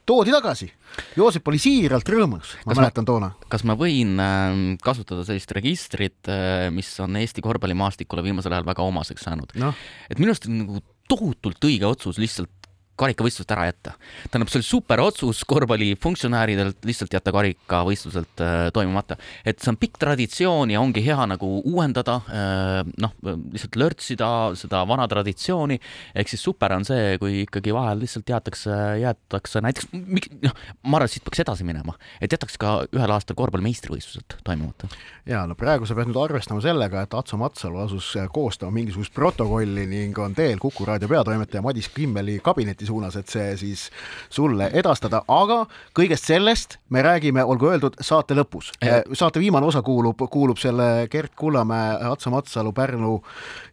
[0.10, 0.70] toodi tagasi.
[1.18, 3.32] Joosep oli siiralt rõõmus, ma kas mäletan ma, toona.
[3.52, 8.88] kas ma võin äh, kasutada sellist registrit, äh, mis on Eesti korvpallimaastikule viimasel ajal väga
[8.90, 9.74] omaseks saanud no.?
[10.10, 12.59] et minu arust on nagu tohutult õige otsus lihtsalt
[13.00, 13.96] karikavõistlust ära jätta.
[14.30, 19.18] tähendab, see oli super otsus korvpallifunktsionääridelt lihtsalt jätta karikavõistluselt äh, toimumata.
[19.46, 23.16] et see on pikk traditsioon ja ongi hea nagu uuendada äh,, noh,
[23.54, 25.80] lihtsalt lörtsida seda vana traditsiooni,
[26.16, 31.08] ehk siis super on see, kui ikkagi vahel lihtsalt jäetakse, jäetakse näiteks, noh, ma arvan,
[31.08, 34.90] et siit peaks edasi minema, et jätaks ka ühel aastal korvpallimeistrivõistlused toimumata.
[35.30, 39.86] ja no praegu sa pead nüüd arvestama sellega, et Atso Matsalu asus koostama mingisugust protokolli
[39.90, 43.86] ning on teel Kuku raadio peatoimetaja Madis Kimmeli kabinetis suunas, et see siis
[44.34, 45.64] sulle edastada, aga
[45.98, 48.72] kõigest sellest me räägime, olgu öeldud, saate lõpus.
[49.14, 53.20] saate viimane osa kuulub, kuulub selle Gert Kullamäe, Atsa Matsalu, Pärnu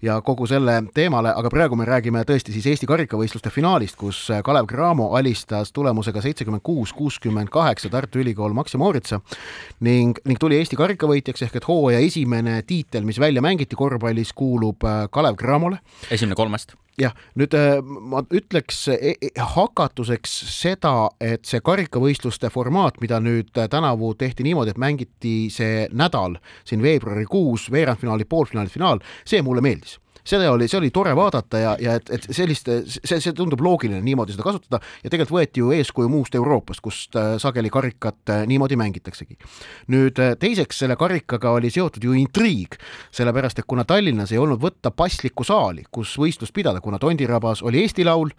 [0.04, 4.68] ja kogu selle teemale, aga praegu me räägime tõesti siis Eesti karikavõistluste finaalist, kus Kalev
[4.70, 9.20] Cramo alistas tulemusega seitsekümmend kuus, kuuskümmend kaheksa Tartu Ülikool Maxi Mooritsa
[9.80, 14.84] ning, ning tuli Eesti karikavõitjaks ehk et hooaja esimene tiitel, mis välja mängiti korvpallis, kuulub
[15.10, 15.80] Kalev Cramole.
[16.10, 18.86] esimene kolmest jah, nüüd äh, ma ütleks
[19.54, 25.86] hakatuseks seda, et see karikavõistluste formaat, mida nüüd äh, tänavu tehti niimoodi, et mängiti see
[25.92, 31.58] nädal siin veebruarikuus, veerandfinaalid, poolfinaalid, finaal, see mulle meeldis seda oli, see oli tore vaadata
[31.62, 35.62] ja, ja et, et sellist, see, see tundub loogiline niimoodi seda kasutada ja tegelikult võeti
[35.62, 39.38] ju eeskuju muust Euroopast, kust äh, sageli karikat äh, niimoodi mängitaksegi.
[39.94, 42.74] nüüd teiseks selle karikaga oli seotud ju intriig,
[43.14, 47.84] sellepärast et kuna Tallinnas ei olnud võtta paslikku saali, kus võistlust pidada, kuna Tondirabas oli
[47.84, 48.34] Eesti Laul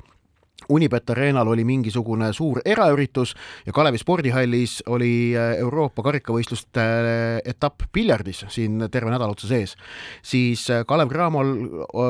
[0.70, 3.32] Unibet Arenal oli mingisugune suur eraüritus
[3.66, 9.78] ja Kalevi spordihallis oli äh, Euroopa karikavõistluste äh, etapp piljardis siin terve nädalotsa sees,
[10.26, 11.54] siis äh, Kalev Cramol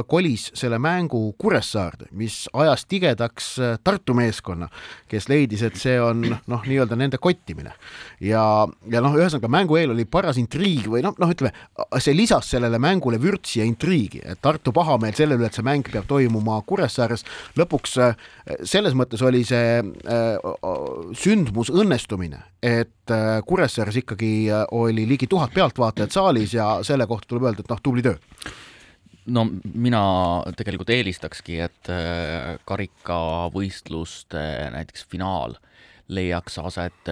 [0.09, 3.49] kolis selle mängu Kuressaarde, mis ajas tigedaks
[3.83, 4.71] Tartu meeskonna,
[5.11, 7.75] kes leidis, et see on noh, nii-öelda nende kottimine.
[8.23, 8.41] ja,
[8.89, 11.53] ja noh, ühesõnaga mängu eel oli paras intriig või noh, noh, ütleme,
[12.01, 15.85] see lisas sellele mängule vürtsi ja intriigi, et Tartu pahameel selle üle, et see mäng
[15.91, 17.27] peab toimuma Kuressaares,
[17.59, 17.99] lõpuks
[18.67, 20.37] selles mõttes oli see äh,
[21.17, 27.29] sündmus õnnestumine, et äh, Kuressaares ikkagi äh, oli ligi tuhat pealtvaatajat saalis ja selle kohta
[27.31, 28.15] tuleb öelda, et noh, tubli töö
[29.35, 30.01] no mina
[30.55, 31.89] tegelikult eelistakski, et
[32.69, 35.57] karikavõistluste näiteks finaal
[36.07, 37.09] leiaks aset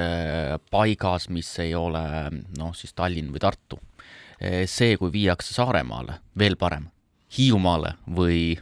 [0.72, 2.06] paigas, mis ei ole
[2.56, 3.82] noh, siis Tallinn või Tartu.
[4.40, 6.88] see, kui viiakse Saaremaale, veel parem,
[7.36, 8.56] Hiiumaale või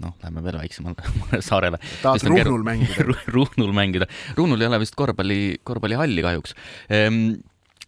[0.00, 1.80] noh, lähme veel väiksemale saarele.
[2.02, 4.08] tahad Ruhnul mängida Ruhnul mängida.
[4.38, 6.56] Ruhnul ei ole vist korvpalli, korvpallihalli kahjuks
[6.92, 7.38] ehm,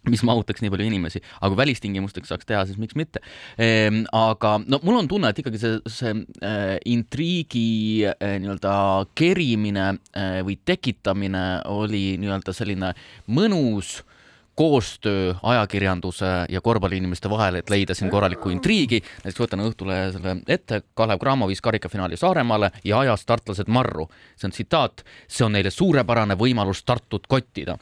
[0.09, 3.21] mis mahutaks nii palju inimesi, aga kui välistingimusteks saaks teha, siis miks mitte
[3.61, 4.03] ehm,.
[4.11, 7.67] aga no mul on tunne, et ikkagi see, see äh, intriigi
[8.11, 8.73] äh, nii-öelda
[9.17, 12.91] kerimine äh, või tekitamine oli nii-öelda selline
[13.31, 14.12] mõnus äh,
[14.55, 19.03] koostöö ajakirjanduse ja korvpalliinimeste vahel, et leida siin korralikku intriigi.
[19.23, 24.09] näiteks võtan Õhtulehe selle ette, Kalev Cramo viis karikafinaali Saaremaale ja ajas tartlased marru.
[24.35, 27.77] see on tsitaat, see on neile suurepärane võimalus Tartut kottida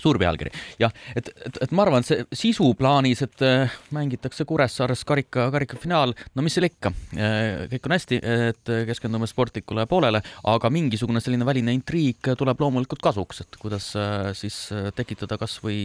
[0.00, 4.44] suur pealkiri, jah, et, et, et ma arvan, et see sisu plaanis, et äh, mängitakse
[4.48, 10.20] Kuressaares karika, karikafinaal, no mis seal ikka, äh, kõik on hästi, et keskendume sportlikule poolele,
[10.52, 14.58] aga mingisugune selline väline intriig tuleb loomulikult kasuks, et kuidas äh, siis
[14.96, 15.78] tekitada kas või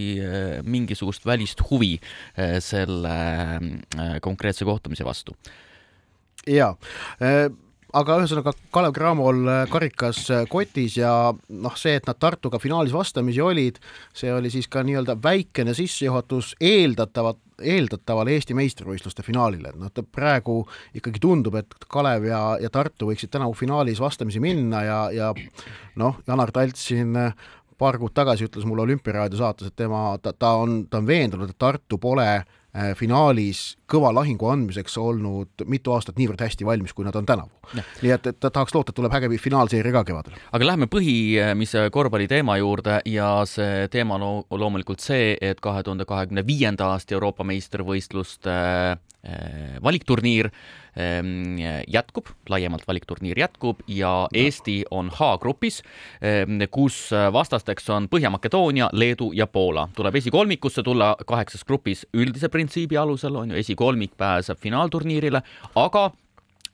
[0.68, 1.94] mingisugust välist huvi
[2.64, 3.16] selle
[4.24, 5.36] konkreetse kohtumise vastu.
[6.48, 6.74] jaa
[7.98, 12.94] aga ühesõnaga Kalev Cramol äh, karikas äh, kotis ja noh, see, et nad Tartuga finaalis
[12.96, 13.80] vastamisi olid,
[14.16, 20.64] see oli siis ka nii-öelda väikene sissejuhatus eeldatavat eeldatavale Eesti meistrivõistluste finaalile, et noh, praegu
[20.98, 25.34] ikkagi tundub, et Kalev ja, ja Tartu võiksid tänavu finaalis vastamisi minna ja, ja
[26.02, 27.36] noh, Janar Talts siin äh,
[27.78, 31.54] paar kuud tagasi ütles mulle Olümpiaraadio saates, et tema, ta, ta on, ta on veendunud,
[31.54, 32.58] et Tartu pole Äh,
[32.96, 37.52] finaalis kõva lahingu andmiseks olnud mitu aastat niivõrd hästi valmis, kui nad on tänavu.
[37.76, 40.38] nii et, et ta tahaks loota, et tuleb äge finaalseeria ka kevadel.
[40.52, 46.08] aga lähme põhimise korvpalli teema juurde ja see teema on loomulikult see, et kahe tuhande
[46.08, 50.52] kahekümne viienda aasta Euroopa meistrivõistluste äh, valikturniir
[51.88, 55.82] jätkub, laiemalt valikturniir jätkub ja Eesti on H-grupis,
[56.24, 59.90] ähm, kus vastasteks on Põhja-Makedoonia, Leedu ja Poola.
[59.96, 65.42] tuleb esikolmikusse tulla kaheksas grupis üldise printsiibi alusel, on ju, esikolmik pääseb finaalturniirile,
[65.76, 66.12] aga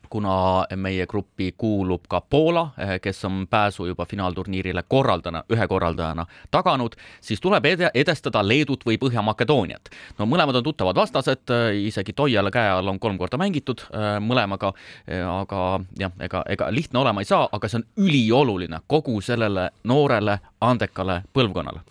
[0.09, 6.25] kuna meie gruppi kuulub ka Poola, eh, kes on pääsu juba finaalturniirile korraldajana, ühe korraldajana
[6.51, 9.89] taganud, siis tuleb ed edestada Leedut või Põhja-Makedooniat.
[10.19, 14.19] no mõlemad on tuttavad vastased, eh, isegi Toiala käe all on kolm korda mängitud eh,
[14.19, 14.73] mõlemaga,
[15.07, 20.39] aga jah, ega, ega lihtne olema ei saa, aga see on ülioluline kogu sellele noorele
[20.61, 21.81] andekale põlvkonnale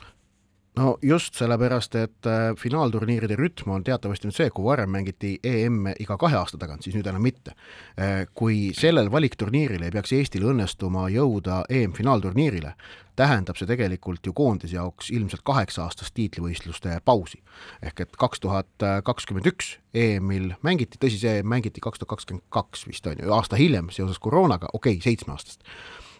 [0.76, 5.96] no just sellepärast, et äh, finaalturniiride rütm on teatavasti nüüd see, kui varem mängiti EM-e
[6.02, 7.56] iga kahe aasta tagant, siis nüüd enam mitte.
[7.96, 12.74] Äh, kui sellel valikturniiril ei peaks Eestil õnnestuma jõuda EM-finaalturniirile,
[13.16, 17.40] tähendab see tegelikult ju koondise jaoks ilmselt kaheksa-aastast tiitlivõistluste pausi.
[17.82, 22.84] ehk et kaks tuhat kakskümmend üks EM-il mängiti, tõsi, see mängiti kaks tuhat kakskümmend kaks
[22.86, 25.64] vist on ju, aasta hiljem seoses koroonaga, okei okay,, seitsmeaastast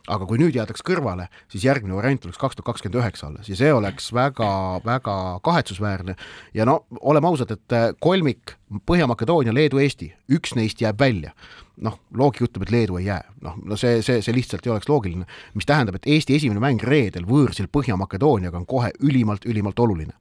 [0.07, 3.59] aga kui nüüd jäädaks kõrvale, siis järgmine variant oleks kaks tuhat kakskümmend üheksa alles ja
[3.59, 5.17] see oleks väga-väga
[5.47, 6.17] kahetsusväärne.
[6.55, 11.33] ja no oleme ausad, et äh, kolmik Põhja-Makedoonia, Leedu, Eesti, üks neist jääb välja.
[11.77, 14.89] noh, loogika ütleb, et Leedu ei jää, noh, no see, see, see lihtsalt ei oleks
[14.89, 20.15] loogiline, mis tähendab, et Eesti esimene mäng reedel võõrsil Põhja-Makedooniaga on kohe ülimalt-ülimalt oluline.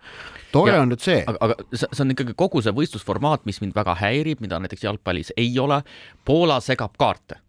[0.51, 1.23] tore ja, on nüüd see.
[1.23, 5.31] aga, aga see on ikkagi kogu see võistlusformaat, mis mind väga häirib, mida näiteks jalgpallis
[5.37, 5.81] ei ole.
[6.25, 7.39] Poola segab kaarte.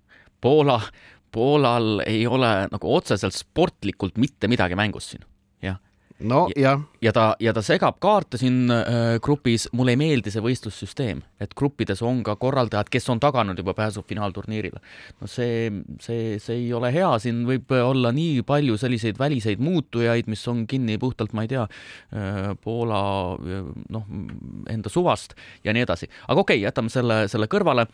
[0.40, 0.78] Poola
[1.36, 5.24] Poolal ei ole nagu otseselt sportlikult mitte midagi mängus siin,
[5.60, 5.76] jah.
[6.24, 6.80] no jah.
[7.04, 11.52] ja ta, ja ta segab kaarte siin äh, grupis, mulle ei meeldi see võistlussüsteem, et
[11.58, 14.80] gruppides on ka korraldajad, kes on taganud juba pääsu finaalturniirile.
[15.20, 15.68] no see,
[16.00, 20.64] see, see ei ole hea, siin võib olla nii palju selliseid väliseid muutujaid, mis on
[20.70, 23.04] kinni puhtalt, ma ei tea äh,, Poola
[23.92, 24.10] noh,
[24.72, 26.08] enda suvast ja nii edasi.
[26.26, 27.90] aga okei okay,, jätame selle, selle kõrvale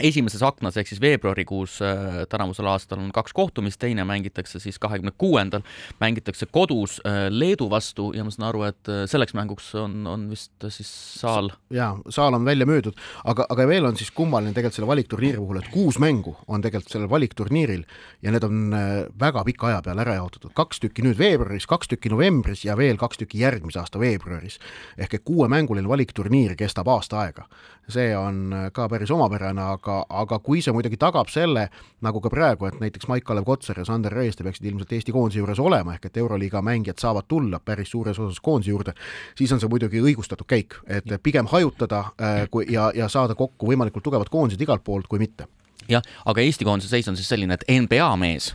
[0.00, 5.12] esimeses aknas ehk siis veebruarikuus äh, tänavusel aastal on kaks kohtumist, teine mängitakse siis kahekümne
[5.18, 5.60] kuuendal,
[6.00, 10.24] mängitakse kodus äh, Leedu vastu ja ma saan aru, et äh, selleks mänguks on, on
[10.30, 10.88] vist siis
[11.20, 11.50] saal.
[11.70, 12.96] jaa, saal on välja müüdud,
[13.28, 16.96] aga, aga veel on siis kummaline tegelikult selle valikturniiri puhul, et kuus mängu on tegelikult
[16.96, 17.84] sellel valikturniiril
[18.24, 18.72] ja need on
[19.20, 22.96] väga pika aja peale ära jaotatud, kaks tükki nüüd veebruaris, kaks tükki novembris ja veel
[23.00, 24.58] kaks tükki järgmise aasta veebruaris.
[24.96, 27.44] ehk et kuuemänguline valikturniir kestab aasta aega.
[27.92, 31.68] see on ka päris omapärane, aga, aga kui see muidugi tagab selle,
[32.04, 35.60] nagu ka praegu, et näiteks Maik-Kalev Kotsar ja Sander Reeste peaksid ilmselt Eesti koondise juures
[35.62, 38.94] olema, ehk et Euroliiga mängijad saavad tulla päris suures osas koondise juurde,
[39.38, 43.70] siis on see muidugi õigustatud käik, et pigem hajutada äh, kui ja, ja saada kokku
[43.72, 45.48] võimalikult tugevad koondised igalt poolt, kui mitte.
[45.88, 48.54] jah, aga Eesti koondise seis on siis selline, et NBA mees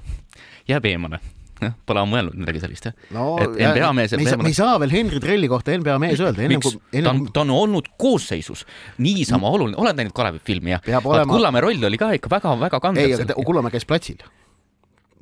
[0.68, 1.20] jääb eemale
[1.62, 3.38] jah, pole ammu öelnud midagi sellist, jah no,.
[3.44, 6.64] et NBA mees me me ei saa veel Henri Trelli kohta NBA mees öelda, ennem
[6.64, 8.66] kui ta on, ta on olnud koosseisus
[9.04, 11.02] niisama oluline, oled näinud Kalevi filmi, jah?
[11.04, 11.32] olema...
[11.32, 13.10] Kullamäe roll oli ka ikka väga-väga kandev.
[13.10, 14.22] ei, aga Kullamäe käis platsil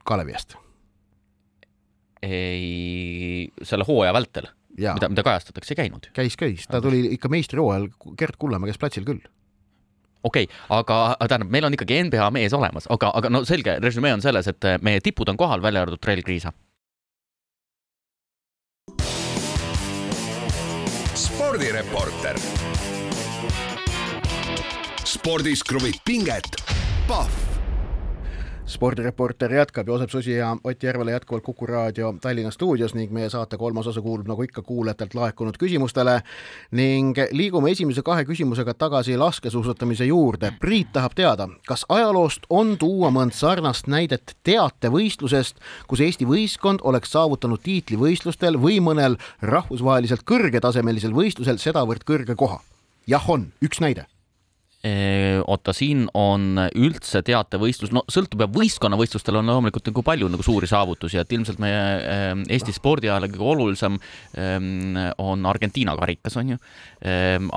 [0.06, 0.58] Kalevi eest.
[2.26, 6.12] ei, selle hooaja vältel, mida, mida kajastatakse, ei käinud.
[6.16, 9.24] käis, käis, ta tuli ikka meistrihooajal, Gert Kullamäe käis platsil küll
[10.26, 14.14] okei okay,, aga tähendab, meil on ikkagi NBA mees olemas, aga, aga no selge, resümee
[14.18, 16.54] on selles, et meie tipud on kohal, välja arvatud Trail Kriisa.
[21.16, 22.40] spordireporter.
[25.06, 26.58] spordis kruvib pinget,
[27.08, 27.55] Pahv
[28.68, 33.58] spordireporter jätkab, Joosep Susi ja Ott Järvela jätkuvalt Kuku raadio Tallinna stuudios ning meie saate
[33.58, 36.20] kolmas osa kuulub nagu ikka kuulajatelt laekunud küsimustele
[36.72, 40.52] ning liigume esimese kahe küsimusega tagasi laskesuusatamise juurde.
[40.60, 47.14] Priit tahab teada, kas ajaloost on tuua mõnd sarnast näidet teatevõistlusest, kus Eesti võistkond oleks
[47.14, 52.60] saavutanud tiitlivõistlustel või mõnel rahvusvaheliselt kõrgetasemelisel võistlusel sedavõrd kõrge koha?
[53.08, 54.08] jah, on, üks näide
[55.46, 60.70] oota, siin on üldse teatevõistlus, no sõltub ja võistkonnavõistlustel on loomulikult nagu palju nagu suuri
[60.70, 63.98] saavutusi, et ilmselt meie Eesti spordi ajal kõige olulisem
[65.24, 66.60] on Argentiina karikas, on ju.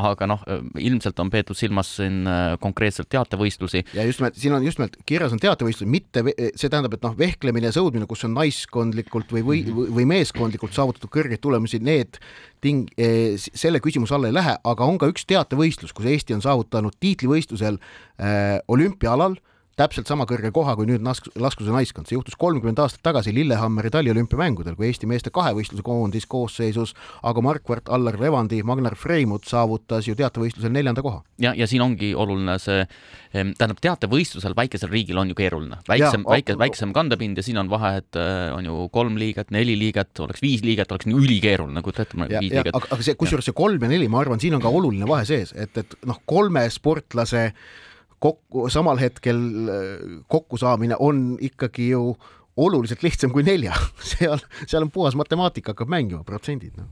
[0.00, 0.44] aga noh,
[0.80, 2.22] ilmselt on peetud silmas siin
[2.62, 3.84] konkreetselt teatevõistlusi.
[3.98, 7.16] ja just nimelt, siin on just nimelt kirjas on teatevõistlus, mitte see tähendab, et noh,
[7.18, 9.94] vehklemine ja sõudmine, kus on naiskondlikult või, või, mhm.
[9.98, 12.20] või meeskondlikult saavutatud kõrgeid tulemusi, need
[12.64, 12.88] ting-,
[13.36, 17.78] selle küsimuse alla ei lähe, aga on ka üks teatevõistlus, kus Eesti on saavutanud tiitlivõistlusel
[17.78, 19.38] äh, olümpiaalal
[19.78, 23.92] täpselt sama kõrge koha kui nüüd lask-, laskuse naiskond, see juhtus kolmkümmend aastat tagasi Lillehammeri
[23.94, 26.94] taliolümpiamängudel, kui Eesti meeste kahevõistluse koondis koosseisus
[27.28, 31.22] Ago Markvart, Allar Levandi, Magnar Freimut saavutas ju teatevõistlusel neljanda koha.
[31.42, 32.84] ja, ja siin ongi oluline see,
[33.32, 37.98] tähendab, teatevõistlusel väikesel riigil on ju keeruline, väiksem, väike, väiksem kandepind ja siin on vahe,
[38.02, 42.06] et äh, on ju kolm liiget, neli liiget, oleks viis liiget, oleks nagu ülikeeruline, kujuta
[42.06, 42.74] ette, viis liiget.
[42.74, 45.28] aga, aga see, kusjuures see kolm ja neli, ma arvan, siin on ka oluline vahe
[45.28, 47.86] sees, et, et noh, kolme sportlase äh,
[48.18, 52.16] kokku, samal hetkel äh, kokkusaamine on ikkagi ju
[52.58, 53.76] oluliselt lihtsam kui nelja,
[54.12, 56.90] seal, seal on puhas matemaatika hakkab mängima, protsendid, noh.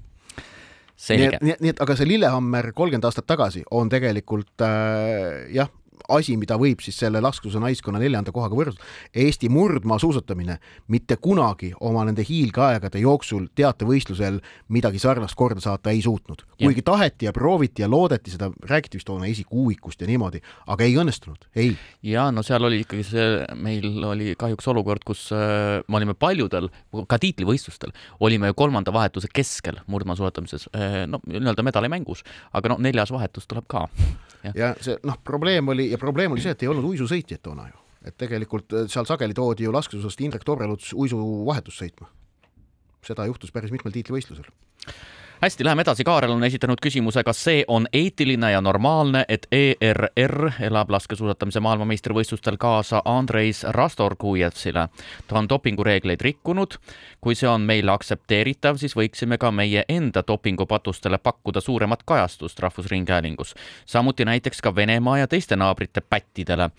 [0.96, 5.68] Nii et, nii et, aga see Lillehammer kolmkümmend aastat tagasi on tegelikult äh, jah,
[6.08, 8.82] asi, mida võib siis selle laskuse naiskonna neljanda kohaga võrrelda.
[9.14, 10.58] Eesti murdmaa suusatamine
[10.92, 14.40] mitte kunagi oma nende hiilgeaegade jooksul teatevõistlusel
[14.72, 16.44] midagi sarnast korda saata ei suutnud.
[16.62, 20.96] kuigi taheti ja prooviti ja loodeti seda, räägiti vist toona esikuuikust ja niimoodi, aga ei
[20.96, 21.76] õnnestunud, ei.
[22.02, 26.70] ja no seal oli ikkagi see, meil oli kahjuks olukord, kus äh, me olime paljudel,
[27.08, 32.24] ka tiitlivõistlustel, olime ju kolmanda vahetuse keskel murdmaasuusatamises äh,, no nii-öelda medalimängus,
[32.56, 33.86] aga no neljas vahetus tuleb ka.
[34.54, 37.82] ja see noh, probleem oli ja probleem oli see, et ei olnud uisusõitjaid toona ju.
[38.06, 42.10] et tegelikult äh, seal sageli toodi ju laskesuusast Indrek Tobreluts uisuvahetust sõitma.
[43.06, 44.50] seda juhtus päris mitmel tiitlivõistlusel
[45.42, 50.50] hästi, läheme edasi, Kaarel on esitanud küsimuse, kas see on eetiline ja normaalne, et ERR
[50.60, 54.88] elab laskesuusatamise maailmameistrivõistlustel kaasa Andreis Rastorgujevsile.
[55.28, 56.74] ta on dopingureegleid rikkunud.
[57.20, 63.54] kui see on meile aktsepteeritav, siis võiksime ka meie enda dopingupatustele pakkuda suuremat kajastust Rahvusringhäälingus.
[63.86, 66.70] samuti näiteks ka Venemaa ja teiste naabrite pättidele.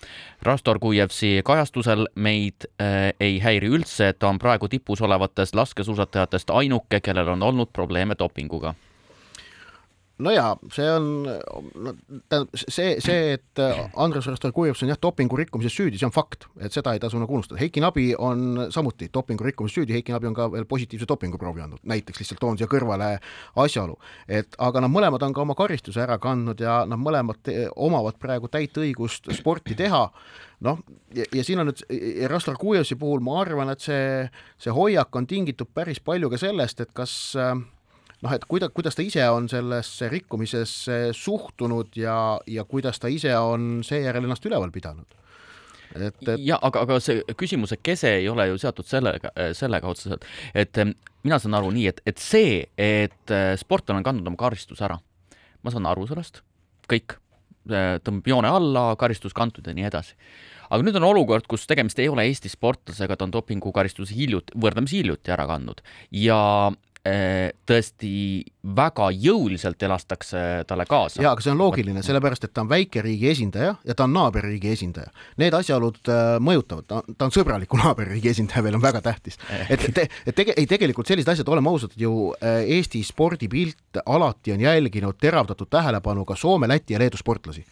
[0.42, 7.00] Rastorgujevsi kajastusel meid äh, ei häiri üldse, et ta on praegu tipus olevatest laskesuusatajatest ainuke,
[7.00, 8.74] kellel on olnud probleeme dopinguga lepinguga?
[10.18, 11.04] no jaa, see on,
[12.26, 13.60] tähendab see, see, et
[14.02, 17.36] Andres Rastorgujevs on jah, dopingu rikkumises süüdi, see on fakt, et seda ei tasu nagu
[17.36, 17.60] unustada.
[17.60, 21.84] Heiki Nabi on samuti dopingu rikkumises süüdi, Heiki Nabi on ka veel positiivse dopinguproovi andnud,
[21.86, 23.12] näiteks lihtsalt toon siia kõrvale
[23.62, 23.94] asjaolu,
[24.26, 28.50] et aga nad mõlemad on ka oma karistuse ära kandnud ja nad mõlemad omavad praegu
[28.50, 30.08] täit õigust sporti teha
[30.66, 30.82] noh,
[31.14, 31.86] ja siin on nüüd
[32.30, 34.26] Rastorgujevsi puhul ma arvan, et see,
[34.58, 37.54] see hoiak on tingitud päris palju ka sellest, et kas äh,
[38.24, 43.34] noh, et kuida-, kuidas ta ise on sellesse rikkumisesse suhtunud ja, ja kuidas ta ise
[43.38, 45.18] on seejärel ennast üleval pidanud?
[45.96, 46.34] Et, et...
[46.44, 50.76] ja aga, aga see küsimuse kese ei ole ju seotud sellega, sellega otseselt, et
[51.24, 54.98] mina saan aru nii, et, et see, et sportlane on kandnud oma karistuse ära,
[55.64, 56.42] ma saan aru sellest,
[56.90, 57.16] kõik,
[57.68, 60.14] tõmbab joone alla, karistus kantud ja nii edasi.
[60.68, 65.00] aga nüüd on olukord, kus tegemist ei ole Eesti sportlasega, ta on dopingukaristuse hiljuti, võrdlemisi
[65.00, 65.80] hiljuti ära kandnud.
[66.12, 66.70] Ja
[67.68, 68.12] tõesti
[68.76, 71.22] väga jõuliselt elastakse talle kaasa.
[71.22, 74.72] jaa, aga see on loogiline, sellepärast et ta on väikeriigi esindaja ja ta on naaberriigi
[74.72, 75.10] esindaja.
[75.40, 79.38] Need asjaolud äh, mõjutavad, ta, ta on sõbraliku naaberriigi esindaja, veel on väga tähtis.
[79.68, 84.52] Et, et, et tege-, ei tegelikult sellised asjad, oleme ausad, ju äh, Eesti spordipilt alati
[84.52, 87.64] on jälginud teravdatud tähelepanuga Soome, Läti ja Leedu sportlasi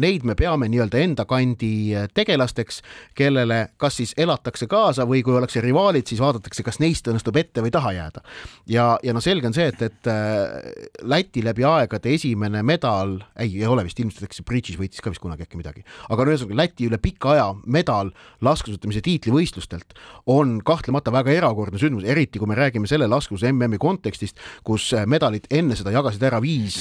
[0.00, 2.80] neid me peame nii-öelda enda kandi äh, tegelasteks,
[3.14, 7.62] kellele kas siis elatakse kaasa või kui ollakse rivaalid, siis vaadatakse, kas neist õnnestub ette
[7.62, 8.24] või taha jääda.
[8.70, 10.72] ja, ja noh, selge on see, et, et äh,
[11.04, 15.22] Läti läbi aegade esimene medal, ei, ei ole vist, ilmselt see Bridges võitis ka vist
[15.22, 18.12] kunagi äkki midagi, aga no ühesõnaga Läti üle pika aja medal
[18.44, 19.96] laskesuusatamise tiitlivõistlustelt
[20.30, 25.06] on kahtlemata väga erakordne sündmus, eriti kui me räägime selle laskuse MM-i kontekstist, kus äh,
[25.10, 26.80] medalid enne seda jagasid ära viis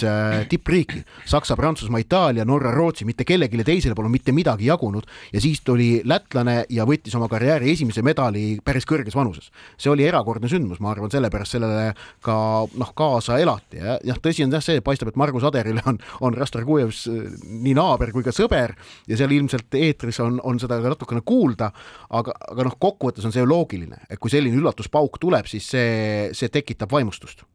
[0.50, 5.08] tippriiki, Saksa, Prantsusmaa, Itaalia, Norra, Rootsi, mitte kellelegi teisele pole mitte midagi jagunud.
[5.34, 9.52] Ja siis tuli lätlane ja võttis oma karjääri esimese medali päris kõrges vanuses.
[9.78, 11.93] see oli erakordne sündmus, ma arvan, sellepärast sellele
[12.24, 12.36] ka
[12.80, 16.38] noh, kaasa elati ja jah, tõsi on jah see, paistab, et Margus Aderile on, on
[16.38, 17.24] Rastorgujevs äh,
[17.64, 18.76] nii naaber kui ka sõber
[19.10, 21.72] ja seal ilmselt eetris on, on seda ka natukene kuulda,
[22.10, 26.30] aga, aga noh, kokkuvõttes on see ju loogiline, et kui selline üllatuspauk tuleb, siis see,
[26.36, 27.46] see tekitab vaimustust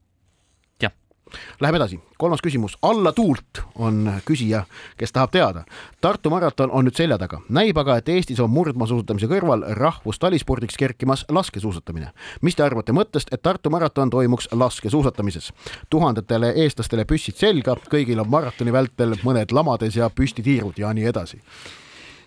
[1.61, 4.65] Läheme edasi, kolmas küsimus, alla tuult on küsija,
[4.97, 5.65] kes tahab teada.
[6.01, 11.25] Tartu maraton on nüüd selja taga, näib aga, et Eestis on murdmaasuusatamise kõrval rahvustalispordiks kerkimas
[11.29, 12.13] laskesuusatamine.
[12.43, 15.53] mis te arvate mõttest, et Tartu maraton toimuks laskesuusatamises?
[15.91, 21.41] tuhandetele eestlastele püssid selga, kõigil on maratoni vältel mõned lamades ja püstitiirud ja nii edasi.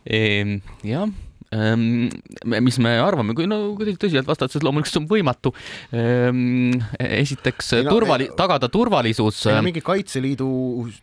[0.06, 1.10] Ehm, jah
[1.52, 5.52] mis me arvame, kui no kui tõsiselt vastata, siis loomulikult see on võimatu.
[5.91, 9.43] Ehm, esiteks no, turvali-, tagada turvalisus.
[9.66, 10.47] mingi Kaitseliidu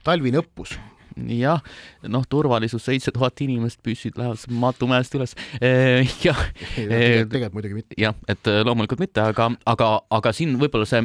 [0.07, 0.78] talvine õppus
[1.18, 1.62] jah,
[2.07, 5.34] noh, turvalisus, seitse tuhat inimest, püssid lähevad Matu mäest üles.
[5.59, 6.38] Ehm, jah.
[6.76, 7.99] tegelikult muidugi mitte.
[7.99, 11.03] jah, et loomulikult mitte, aga, aga, aga siin võib-olla see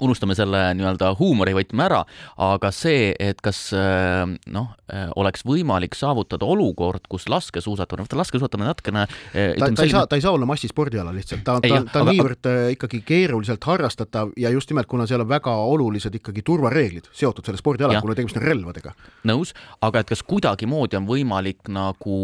[0.00, 2.02] unustame selle nii-öelda huumorivõtme ära,
[2.42, 8.70] aga see, et kas äh, noh, äh, oleks võimalik saavutada olukord, kus laskesuusatamine, vaata laskesuusatamine
[8.70, 9.86] natukene äh, ta, ta selline...
[9.86, 13.02] ei saa, ta ei saa olla massispordiala lihtsalt, ta, ta, ta on aga, niivõrd ikkagi
[13.06, 18.02] keeruliselt harrastatav ja just nimelt, kuna seal on väga olulised ikkagi turvareeglid seotud selle spordialaga,
[18.04, 18.94] kuna tegemist on relvadega.
[19.28, 22.18] nõus, aga et kas kuidagimoodi on võimalik nagu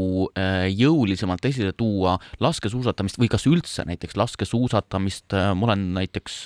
[0.73, 6.43] jõulisemalt esile tuua laskesuusatamist või kas üldse näiteks laskesuusatamist, ma olen näiteks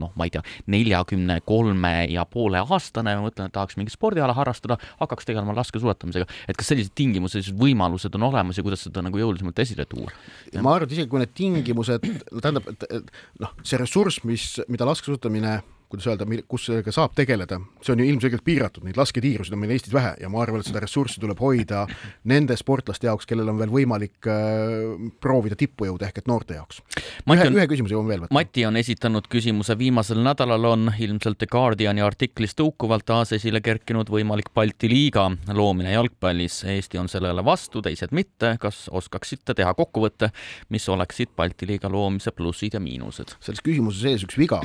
[0.00, 4.34] noh, ma ei tea, neljakümne kolme ja poole aastane, ma mõtlen, et tahaks mingit spordiala
[4.36, 9.04] harrastada, hakkaks tegelema laskesuusatamisega, et kas sellised tingimused, sellised võimalused on olemas ja kuidas seda
[9.06, 10.12] nagu jõulisemalt esile tuua?
[10.60, 12.06] ma arvan, et isegi kui need tingimused,
[12.38, 13.12] tähendab, et
[13.42, 15.60] noh, see ressurss, mis, mida laskesuusatamine
[15.90, 19.74] kuidas öelda, kus sellega saab tegeleda, see on ju ilmselgelt piiratud, neid lasketiirusid on meil
[19.74, 21.82] Eestis vähe ja ma arvan, et seda ressurssi tuleb hoida
[22.30, 26.82] nende sportlaste jaoks, kellel on veel võimalik äh, proovida tippu jõuda, ehk et noorte jaoks.
[27.26, 28.34] ühe, ühe küsimuse jõuan veel võtta.
[28.36, 34.10] Mati on esitanud küsimuse, viimasel nädalal on ilmselt The Guardiani artiklist tõukuvalt taas esile kerkinud
[34.12, 36.62] võimalik Balti liiga loomine jalgpallis.
[36.70, 38.54] Eesti on sellele vastu, teised mitte.
[38.60, 40.30] kas oskaksite teha kokkuvõtte,
[40.70, 43.34] mis oleksid Balti liiga loomise plussid ja miinused?
[43.40, 44.60] selles küsimuse sees üks viga,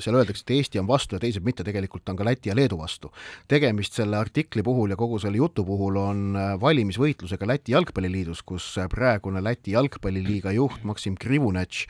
[0.00, 2.54] seal öeldakse, et Eesti Eesti on vastu ja teised mitte, tegelikult on ka Läti ja
[2.54, 3.10] Leedu vastu.
[3.48, 8.78] tegemist selle artikli puhul ja kogu selle jutu puhul on äh, valimisvõitlusega Läti jalgpalliliidus, kus
[8.78, 11.86] äh, praegune Läti jalgpalliliiga juht Maksim Krivunetš,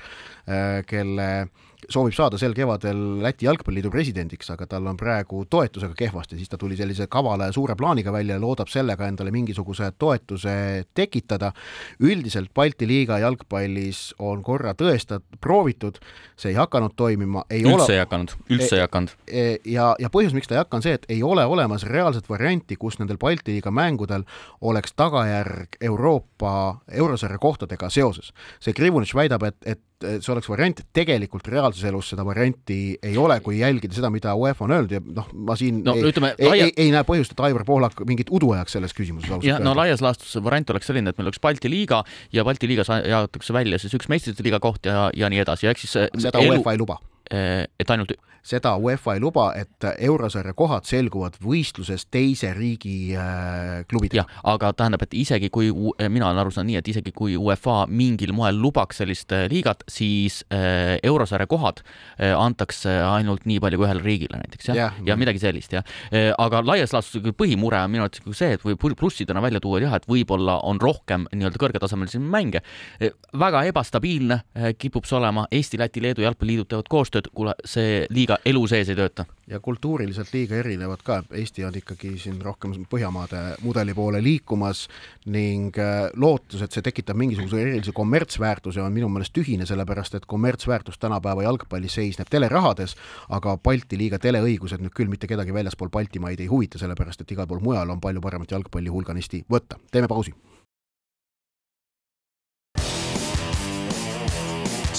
[0.49, 1.51] äh, kelle
[1.89, 6.59] soovib saada sel kevadel Läti Jalgpalliliidu presidendiks, aga tal on praegu toetusega kehvasti, siis ta
[6.61, 11.53] tuli sellise kavala ja suure plaaniga välja ja loodab sellega endale mingisuguse toetuse tekitada.
[12.01, 15.99] üldiselt Balti liiga jalgpallis on korra tõestat-, proovitud,
[16.37, 17.99] see ei hakanud toimima, ei üldse ole...
[17.99, 19.15] ei hakanud, üldse ei hakanud.
[19.27, 22.29] E, ja, ja põhjus, miks ta ei hakka, on see, et ei ole olemas reaalset
[22.29, 24.27] varianti, kus nendel Balti liiga mängudel
[24.61, 28.33] oleks tagajärg Euroopa eurosarja kohtadega seoses.
[28.61, 33.37] see Krivunitš väidab, et, et see oleks variant, tegelikult reaalses elus seda varianti ei ole,
[33.45, 36.49] kui jälgida seda, mida UEFA on öelnud ja noh, ma siin no, ei, ütleme, ei,
[36.49, 36.69] laia...
[36.69, 39.33] ei, ei näe põhjust, et Aivar Pohlak mingit udu ajaks selles küsimuses.
[39.47, 42.03] jah, no laias laastus variant oleks selline, et meil oleks Balti liiga
[42.35, 45.85] ja Balti liigas jaotatakse välja siis üks meistrite liiga koht ja, ja nii edasi, ehk
[45.85, 46.57] siis seda elu...
[46.57, 52.53] UEFA ei luba et ainult seda UEFA ei luba, et eurosarja kohad selguvad võistluses teise
[52.57, 54.23] riigi äh, klubidega.
[54.23, 55.71] jah, aga tähendab, et isegi kui,
[56.09, 59.85] mina olen aru saanud nii, et isegi kui UEFA mingil moel lubaks sellist äh, liigat,
[59.91, 65.17] siis äh, eurosarja kohad äh, antakse ainult nii palju kui ühele riigile näiteks jah ja.
[65.21, 66.31] midagi sellist jah äh,.
[66.41, 70.09] aga laias laastus põhimure on minu arvates see, et või plussidena välja tuua jah, et
[70.09, 72.65] võib-olla on rohkem nii-öelda kõrgetasemelisi mänge.
[73.01, 78.07] Äh, väga ebastabiilne äh, kipub see olema, Eesti, Läti, Leedu jalgpalliliidud teevad koostööd, kuule, see
[78.09, 79.25] liiga liiga elu sees ei tööta.
[79.51, 84.87] ja kultuuriliselt liiga erinevad ka, Eesti on ikkagi siin rohkem Põhjamaade mudeli poole liikumas
[85.27, 90.27] ning äh, lootus, et see tekitab mingisuguse erilise kommertsväärtuse, on minu meelest tühine, sellepärast et
[90.27, 92.95] kommertsväärtus tänapäeva jalgpallis seisneb telerahades,
[93.29, 97.51] aga Balti liiga teleõigused nüüd küll mitte kedagi väljaspool Baltimaid ei huvita, sellepärast et igal
[97.51, 99.81] pool mujal on palju paremat jalgpalli hulganisti võtta.
[99.91, 100.35] teeme pausi.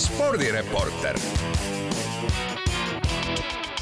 [0.02, 1.18] spordireporter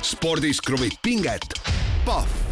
[0.02, 1.54] spordis kruvib pinget,
[2.06, 2.50] Pahv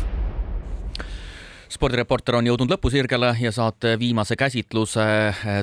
[1.77, 5.03] spordireporter on jõudnud lõpusirgele ja saate viimase käsitluse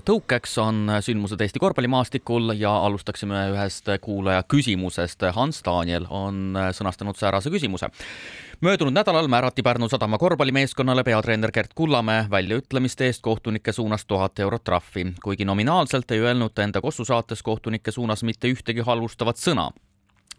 [0.07, 5.24] tõukeks on sündmused Eesti korvpallimaastikul ja alustaksime ühest kuulaja küsimusest.
[5.35, 7.89] Hans Daniel on sõnastanud säärase küsimuse.
[8.61, 14.64] möödunud nädalal määrati Pärnu sadama korvpallimeeskonnale peatreener Gert Kullamäe väljaütlemiste eest kohtunike suunas tuhat eurot
[14.64, 19.70] trahvi, kuigi nominaalselt ei öelnud ta enda Kossu saates kohtunike suunas mitte ühtegi halvustavat sõna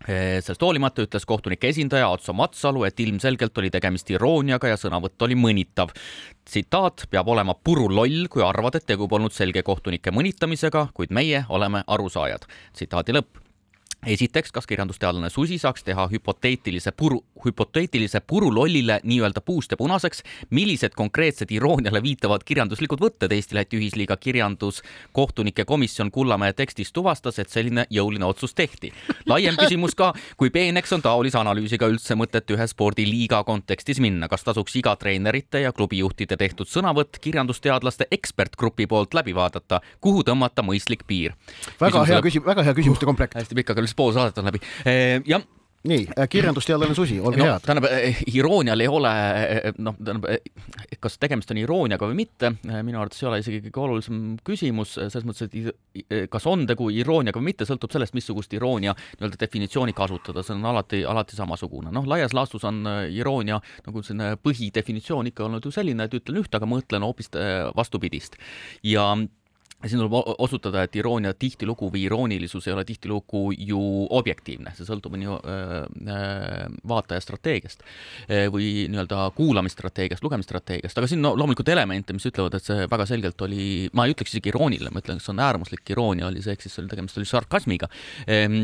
[0.05, 5.37] sellest hoolimata ütles kohtunike esindaja Atso Matsalu, et ilmselgelt oli tegemist irooniaga ja sõnavõtt oli
[5.39, 5.93] mõnitav.
[6.45, 11.83] tsitaat, peab olema puruloll, kui arvad, et tegu polnud selge kohtunike mõnitamisega, kuid meie oleme
[11.87, 12.45] arusaajad.
[12.73, 13.44] tsitaadi lõpp
[14.05, 20.93] esiteks, kas kirjandusteadlane Susi saaks teha hüpoteetilise puru, hüpoteetilise purulollile nii-öelda puust ja punaseks, millised
[20.95, 28.25] konkreetsed irooniale viitavad kirjanduslikud võtted Eesti-Läti ühisliiga kirjanduskohtunike komisjon Kullamäe tekstis tuvastas, et selline jõuline
[28.25, 28.93] otsus tehti.
[29.25, 34.43] laiem küsimus ka, kui peeneks on taolise analüüsiga üldse mõtet ühe spordiliiga kontekstis minna, kas
[34.43, 41.05] tasuks iga treenerite ja klubijuhtide tehtud sõnavõtt kirjandusteadlaste ekspertgrupi poolt läbi vaadata, kuhu tõmmata mõistlik
[41.07, 41.33] piir?
[41.81, 43.35] väga hea küsimus, väga hea küsimuste komplekt.
[43.35, 44.63] hästi pikk, aga umbes pool saadet on läbi.
[45.25, 45.43] jah
[45.85, 47.63] nii, äh, kirjandusteadlane Susi, olge no, head.
[47.65, 50.25] tähendab, äh, iroonial ei ole, äh, noh, tähendab,
[50.99, 55.27] kas tegemist on irooniaga või mitte, minu arvates ei ole isegi kõige olulisem küsimus, selles
[55.27, 55.45] mõttes,
[56.09, 60.55] et kas on tegu irooniaga või mitte, sõltub sellest, missugust iroonia nii-öelda definitsiooni kasutada, see
[60.57, 61.93] on alati, alati samasugune.
[61.93, 62.81] noh, laias laastus on
[63.13, 67.29] iroonia nagu selline põhidefinitsioon ikka olnud ju selline, et ütlen ühte, aga mõtlen hoopis
[67.75, 68.39] vastupidist.
[68.83, 69.11] ja
[69.89, 73.81] siin tuleb osutada, et iroonia tihtilugu või iroonilisus ei ole tihtilugu ju
[74.17, 76.53] objektiivne, see sõltub on ju äh,
[76.87, 82.65] vaataja strateegiast äh, või nii-öelda kuulamisstrateegiast, lugemisstrateegiast, aga siin no loomulikult elemente, mis ütlevad, et
[82.65, 86.29] see väga selgelt oli, ma ei ütleks isegi irooniline, ma ütlen, see on äärmuslik iroonia
[86.31, 87.91] oli see, ehk siis oli tegemist oli sarkasmiga
[88.27, 88.63] ehm,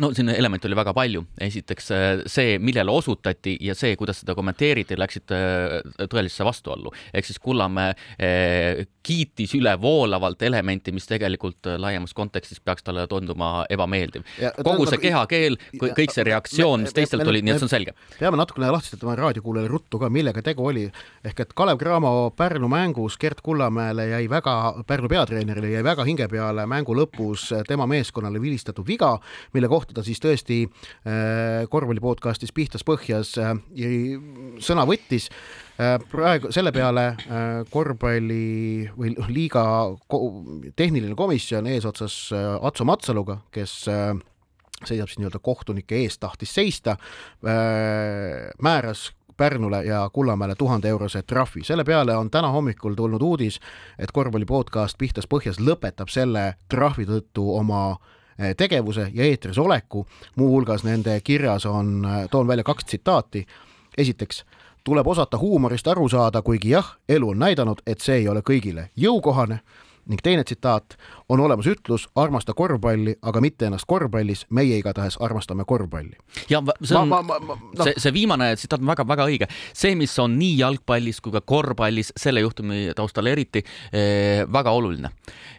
[0.00, 4.34] no siin elemente oli väga palju, esiteks äh, see, millele osutati ja see, kuidas seda
[4.36, 6.92] kommenteeriti, läksid äh, tõelisesse vastuollu.
[7.14, 14.26] ehk siis Kullamäe äh, kiitis ülevoolavalt elementi, mis tegelikult laiemas kontekstis peaks talle tunduma ebameeldiv.
[14.64, 17.96] kogu see kehakeel, kõik see reaktsioon, mis teistelt oli, nii et see on selge.
[18.18, 20.88] peame natukene lahti seletama raadiokuulajale ruttu ka, millega tegu oli.
[21.24, 26.28] ehk et Kalev Cramo Pärnu mängus Gert Kullamäele jäi väga, Pärnu peatreenerile jäi väga hinge
[26.28, 29.16] peale mängu lõpus tema meeskonnale vilistatud viga,
[29.54, 33.54] mille kohta kohta ta siis tõesti äh, korvpalli podcastis Pihtas põhjas äh,
[34.58, 35.28] sõna võttis.
[35.78, 37.14] Äh, praegu selle peale
[37.70, 39.64] korvpalli või noh, liiga
[40.76, 42.32] tehniline komisjon eesotsas
[42.62, 46.96] Atso Matsaluga, kes seisab siis nii-öelda kohtunike eest, tahtis seista,
[47.42, 51.64] määras Pärnule ja Kullamäele tuhande eurose trahvi.
[51.64, 53.60] selle peale on täna hommikul tulnud uudis,
[53.98, 58.15] et korvpalli podcast Pihtas põhjas lõpetab selle trahvi tõttu oma äh,
[58.56, 60.06] tegevuse ja eetris oleku,
[60.36, 63.46] muuhulgas nende kirjas on, eh, toon välja kaks tsitaati.
[63.98, 64.44] esiteks,
[64.84, 68.90] tuleb osata huumorist aru saada, kuigi jah, elu on näidanud, et see ei ole kõigile
[68.96, 69.60] jõukohane
[70.06, 70.94] ning teine tsitaat,
[71.28, 76.16] on olemas ütlus, armasta korvpalli, aga mitte ennast korvpallis, meie igatahes armastame korvpalli.
[76.50, 77.58] ja see on, no.
[77.82, 79.48] see, see viimane tsitaat on väga-väga õige.
[79.74, 85.10] see, mis on nii jalgpallis kui ka korvpallis, selle juhtumi taustal eriti eh, väga oluline,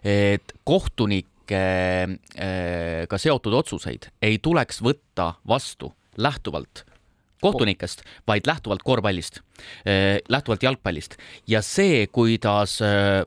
[0.03, 6.85] et kohtunik kohtunikega äh, seotud otsuseid ei tuleks võtta vastu lähtuvalt
[7.41, 9.39] kohtunikest, vaid lähtuvalt korvpallist,
[9.85, 11.17] äh, lähtuvalt jalgpallist.
[11.47, 13.23] Ja see, kuidas äh,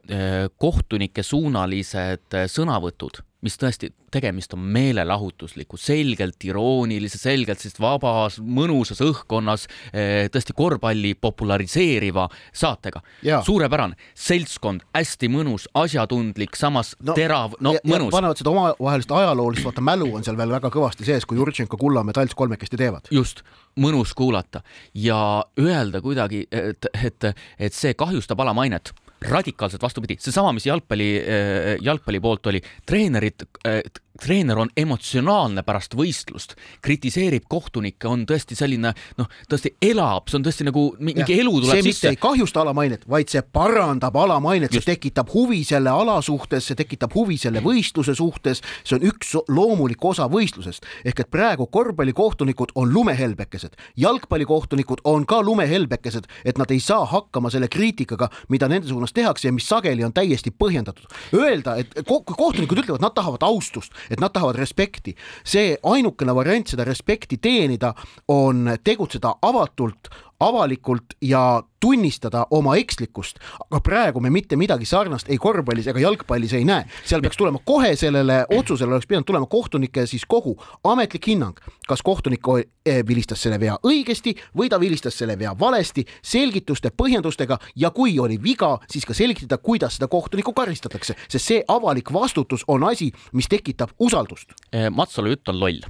[0.59, 9.66] kohtunike suunalised sõnavõtud mis tõesti, tegemist on meelelahutusliku, selgelt iroonilise, selgelt sellist vabas, mõnusas õhkkonnas
[9.93, 13.03] eh, tõesti korvpalli populariseeriva saatega.
[13.47, 18.12] suurepärane, seltskond, hästi mõnus, asjatundlik, samas no, terav, no ja, mõnus.
[18.14, 22.36] panevad seda omavahelist ajaloolist, vaata mälu on seal veel väga kõvasti sees, kui Jurtšenko kullamedalj
[22.36, 23.09] kolmekesti teevad.
[23.11, 23.45] just,
[23.80, 24.62] mõnus kuulata
[24.95, 28.93] ja öelda kuidagi, et, et, et see kahjustab alamainet
[29.29, 33.83] radikaalselt vastupidi, seesama, mis jalgpalli, äh, jalgpalli poolt oli, treenerid, äh,
[34.19, 40.47] treener on emotsionaalne pärast võistlust, kritiseerib kohtunikke, on tõesti selline noh, tõesti elab, see on
[40.47, 42.07] tõesti nagu mingi ja, elu tuleb see sisse.
[42.07, 46.79] see ei kahjusta alamainet, vaid see parandab alamainet, see tekitab huvi selle ala suhtes, see
[46.79, 50.87] tekitab huvi selle võistluse suhtes, see on üks loomulik osa võistlusest.
[51.05, 57.51] ehk et praegu korvpallikohtunikud on lumehelbekesed, jalgpallikohtunikud on ka lumehelbekesed, et nad ei saa hakkama
[57.51, 61.07] selle kriitikaga, mida nende suunas tehakse ja mis sageli on täiesti põhjendatud.
[61.35, 65.14] Öelda, et kohtunikud ütlevad, nad tahavad austust, et nad tahavad respekti.
[65.44, 67.94] see ainukene variant seda respekti teenida
[68.28, 70.09] on tegutseda avatult,
[70.40, 76.53] avalikult ja tunnistada oma ekslikkust, aga praegu me mitte midagi sarnast ei korvpallis ega jalgpallis
[76.59, 76.85] ei näe.
[77.05, 81.57] seal peaks tulema kohe sellele otsusele oleks pidanud tulema kohtunike siis kogu ametlik hinnang,
[81.89, 82.45] kas kohtunik
[82.85, 88.18] eh, vilistas selle vea õigesti või ta vilistas selle vea valesti, selgituste, põhjendustega ja kui
[88.20, 93.11] oli viga, siis ka selgitada, kuidas seda kohtunikku karistatakse, sest see avalik vastutus on asi,
[93.33, 94.53] mis tekitab usaldust.
[94.72, 95.81] Eh, Mats Salu jutt on loll.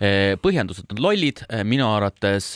[0.00, 2.52] Eh, põhjendused on lollid, minu arvates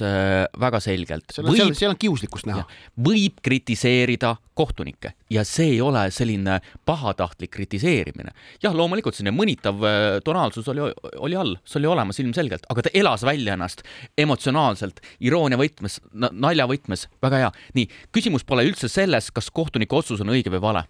[0.61, 1.32] väga selgelt.
[1.32, 2.66] seal on seal on kiuslikkust näha
[2.97, 6.59] võib kritiseerida kohtunikke ja see ei ole selline
[6.89, 8.33] pahatahtlik kritiseerimine.
[8.62, 12.95] jah, loomulikult selline mõnitav äh, tonaalsus oli, oli all, see oli olemas ilmselgelt, aga ta
[12.95, 13.85] elas välja ennast
[14.18, 17.53] emotsionaalselt, iroonia võtmes, nalja võtmes, väga hea.
[17.78, 20.89] nii, küsimus pole üldse selles, kas kohtuniku otsus on õige või vale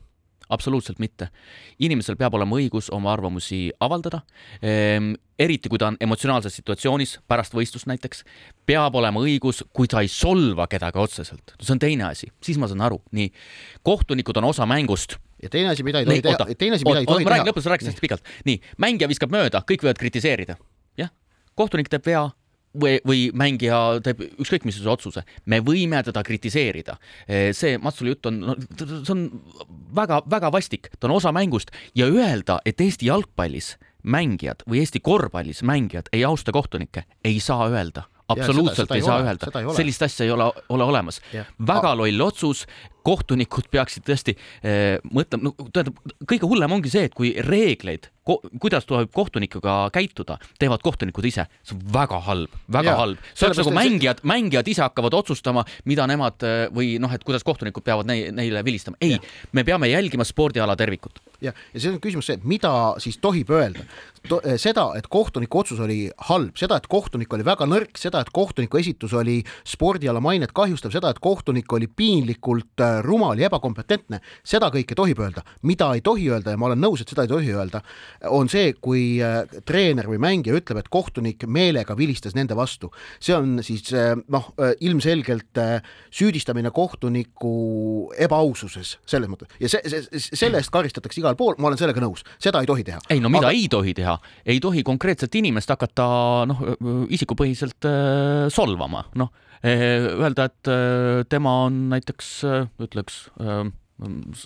[0.53, 1.28] absoluutselt mitte.
[1.78, 4.22] inimesel peab olema õigus oma arvamusi avaldada
[4.62, 8.22] ehm,, eriti kui ta on emotsionaalses situatsioonis, pärast võistlust näiteks,
[8.66, 12.70] peab olema õigus, kui ta ei solva kedagi otseselt, see on teine asi, siis ma
[12.70, 13.32] saan aru, nii.
[13.82, 17.09] kohtunikud on osa mängust ja teine asi, mida ei tohi teha, teine asi, mida ei
[17.09, 17.30] tohi teha.
[17.30, 18.30] ma räägin lõpus, rääkisin hästi pikalt.
[18.46, 20.57] nii, mängija viskab mööda, kõik võivad kritiseerida.
[21.00, 21.11] jah,
[21.59, 22.28] kohtunik teeb vea,
[22.74, 26.96] või, või mängija teeb ükskõik missuguse otsuse, me võime teda kritiseerida.
[27.52, 29.26] see Matsuli jutt on, no see on
[29.96, 35.62] väga-väga vastik, ta on osa mängust ja öelda, et Eesti jalgpallis mängijad või Eesti korvpallis
[35.62, 38.08] mängijad ei austa kohtunikke, ei saa öelda.
[38.32, 41.20] Absoluutselt seda, seda ei, ei saa ole, öelda, sellist asja ei ole, ole olemas.
[41.68, 42.64] väga loll otsus,
[43.07, 45.98] kohtunikud peaksid tõesti eh, mõtlema, no tähendab,
[46.28, 51.46] kõige hullem ongi see, et kui reegleid ko, kuidas tuleb kohtunikuga käituda, teevad kohtunikud ise,
[51.66, 53.24] see on väga halb, väga ja, halb.
[53.34, 57.44] see oleks nagu mängijad, mängijad ise hakkavad otsustama, mida nemad eh, või noh, et kuidas
[57.46, 59.00] kohtunikud peavad nei, neile vilistama.
[59.03, 59.18] ei,
[59.53, 61.20] me peame jälgima spordiala tervikut.
[61.42, 62.72] jah, ja see on küsimus see, et mida
[63.03, 63.86] siis tohib öelda
[64.28, 64.40] to,.
[64.46, 68.30] Eh, seda, et kohtuniku otsus oli halb, seda, et kohtunik oli väga nõrk, seda, et
[68.34, 74.20] kohtuniku esitus oli spordiala mainet kahjustav, seda, et kohtunik oli piinlikult eh, rumal ja ebakompetentne,
[74.45, 75.43] seda kõike tohib öelda.
[75.62, 77.82] mida ei tohi öelda ja ma olen nõus, et seda ei tohi öelda,
[78.30, 82.90] on see, kui äh, treener või mängija ütleb, et kohtunik meelega vilistas nende vastu.
[83.20, 85.61] see on siis äh, noh, äh, ilmselgelt
[86.11, 91.80] süüdistamine kohtuniku ebaaususes selles mõttes ja see, see, selle eest karistatakse igal pool, ma olen
[91.80, 93.01] sellega nõus, seda ei tohi teha.
[93.11, 93.57] ei no mida Aga...
[93.57, 96.09] ei tohi teha, ei tohi konkreetset inimest hakata
[96.49, 96.66] noh,
[97.12, 97.90] isikupõhiselt
[98.53, 99.32] solvama, noh
[99.62, 102.32] öelda, et tema on näiteks
[102.82, 103.20] ütleks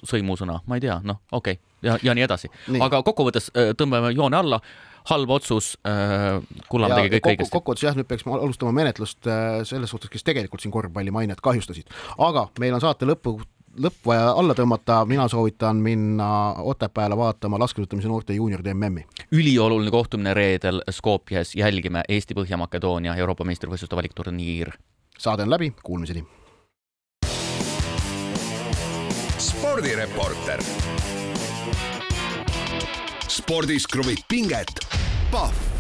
[0.05, 1.65] sõimusõna, ma ei tea, noh, okei okay.
[1.87, 2.51] ja, ja nii edasi.
[2.85, 3.49] aga kokkuvõttes
[3.79, 4.61] tõmbame joone alla,
[5.09, 5.77] halb otsus
[6.69, 7.55] Kullamäe tegi kõik õigesti.
[7.55, 9.25] kokkuvõttes jah, nüüd peaks alustama menetlust
[9.71, 11.89] selles suhtes, kes tegelikult siin korvpalli mainet kahjustasid.
[12.19, 13.39] aga meil on saate lõpu
[13.77, 16.29] lõpp vaja alla tõmmata, mina soovitan minna
[16.65, 19.05] Otepääle vaatama laskesuusatamise noorte juunioride MM-i.
[19.33, 24.73] ülioluline kohtumine reedel Skopjes, jälgime Eesti-Põhja-Makedoonia Euroopa meistrivõistluste valikturniir.
[25.19, 26.27] Saade on läbi, kuulmiseni
[29.39, 30.61] spordireporter.
[33.29, 34.69] spordis kruvib pinget,
[35.31, 35.76] Pahv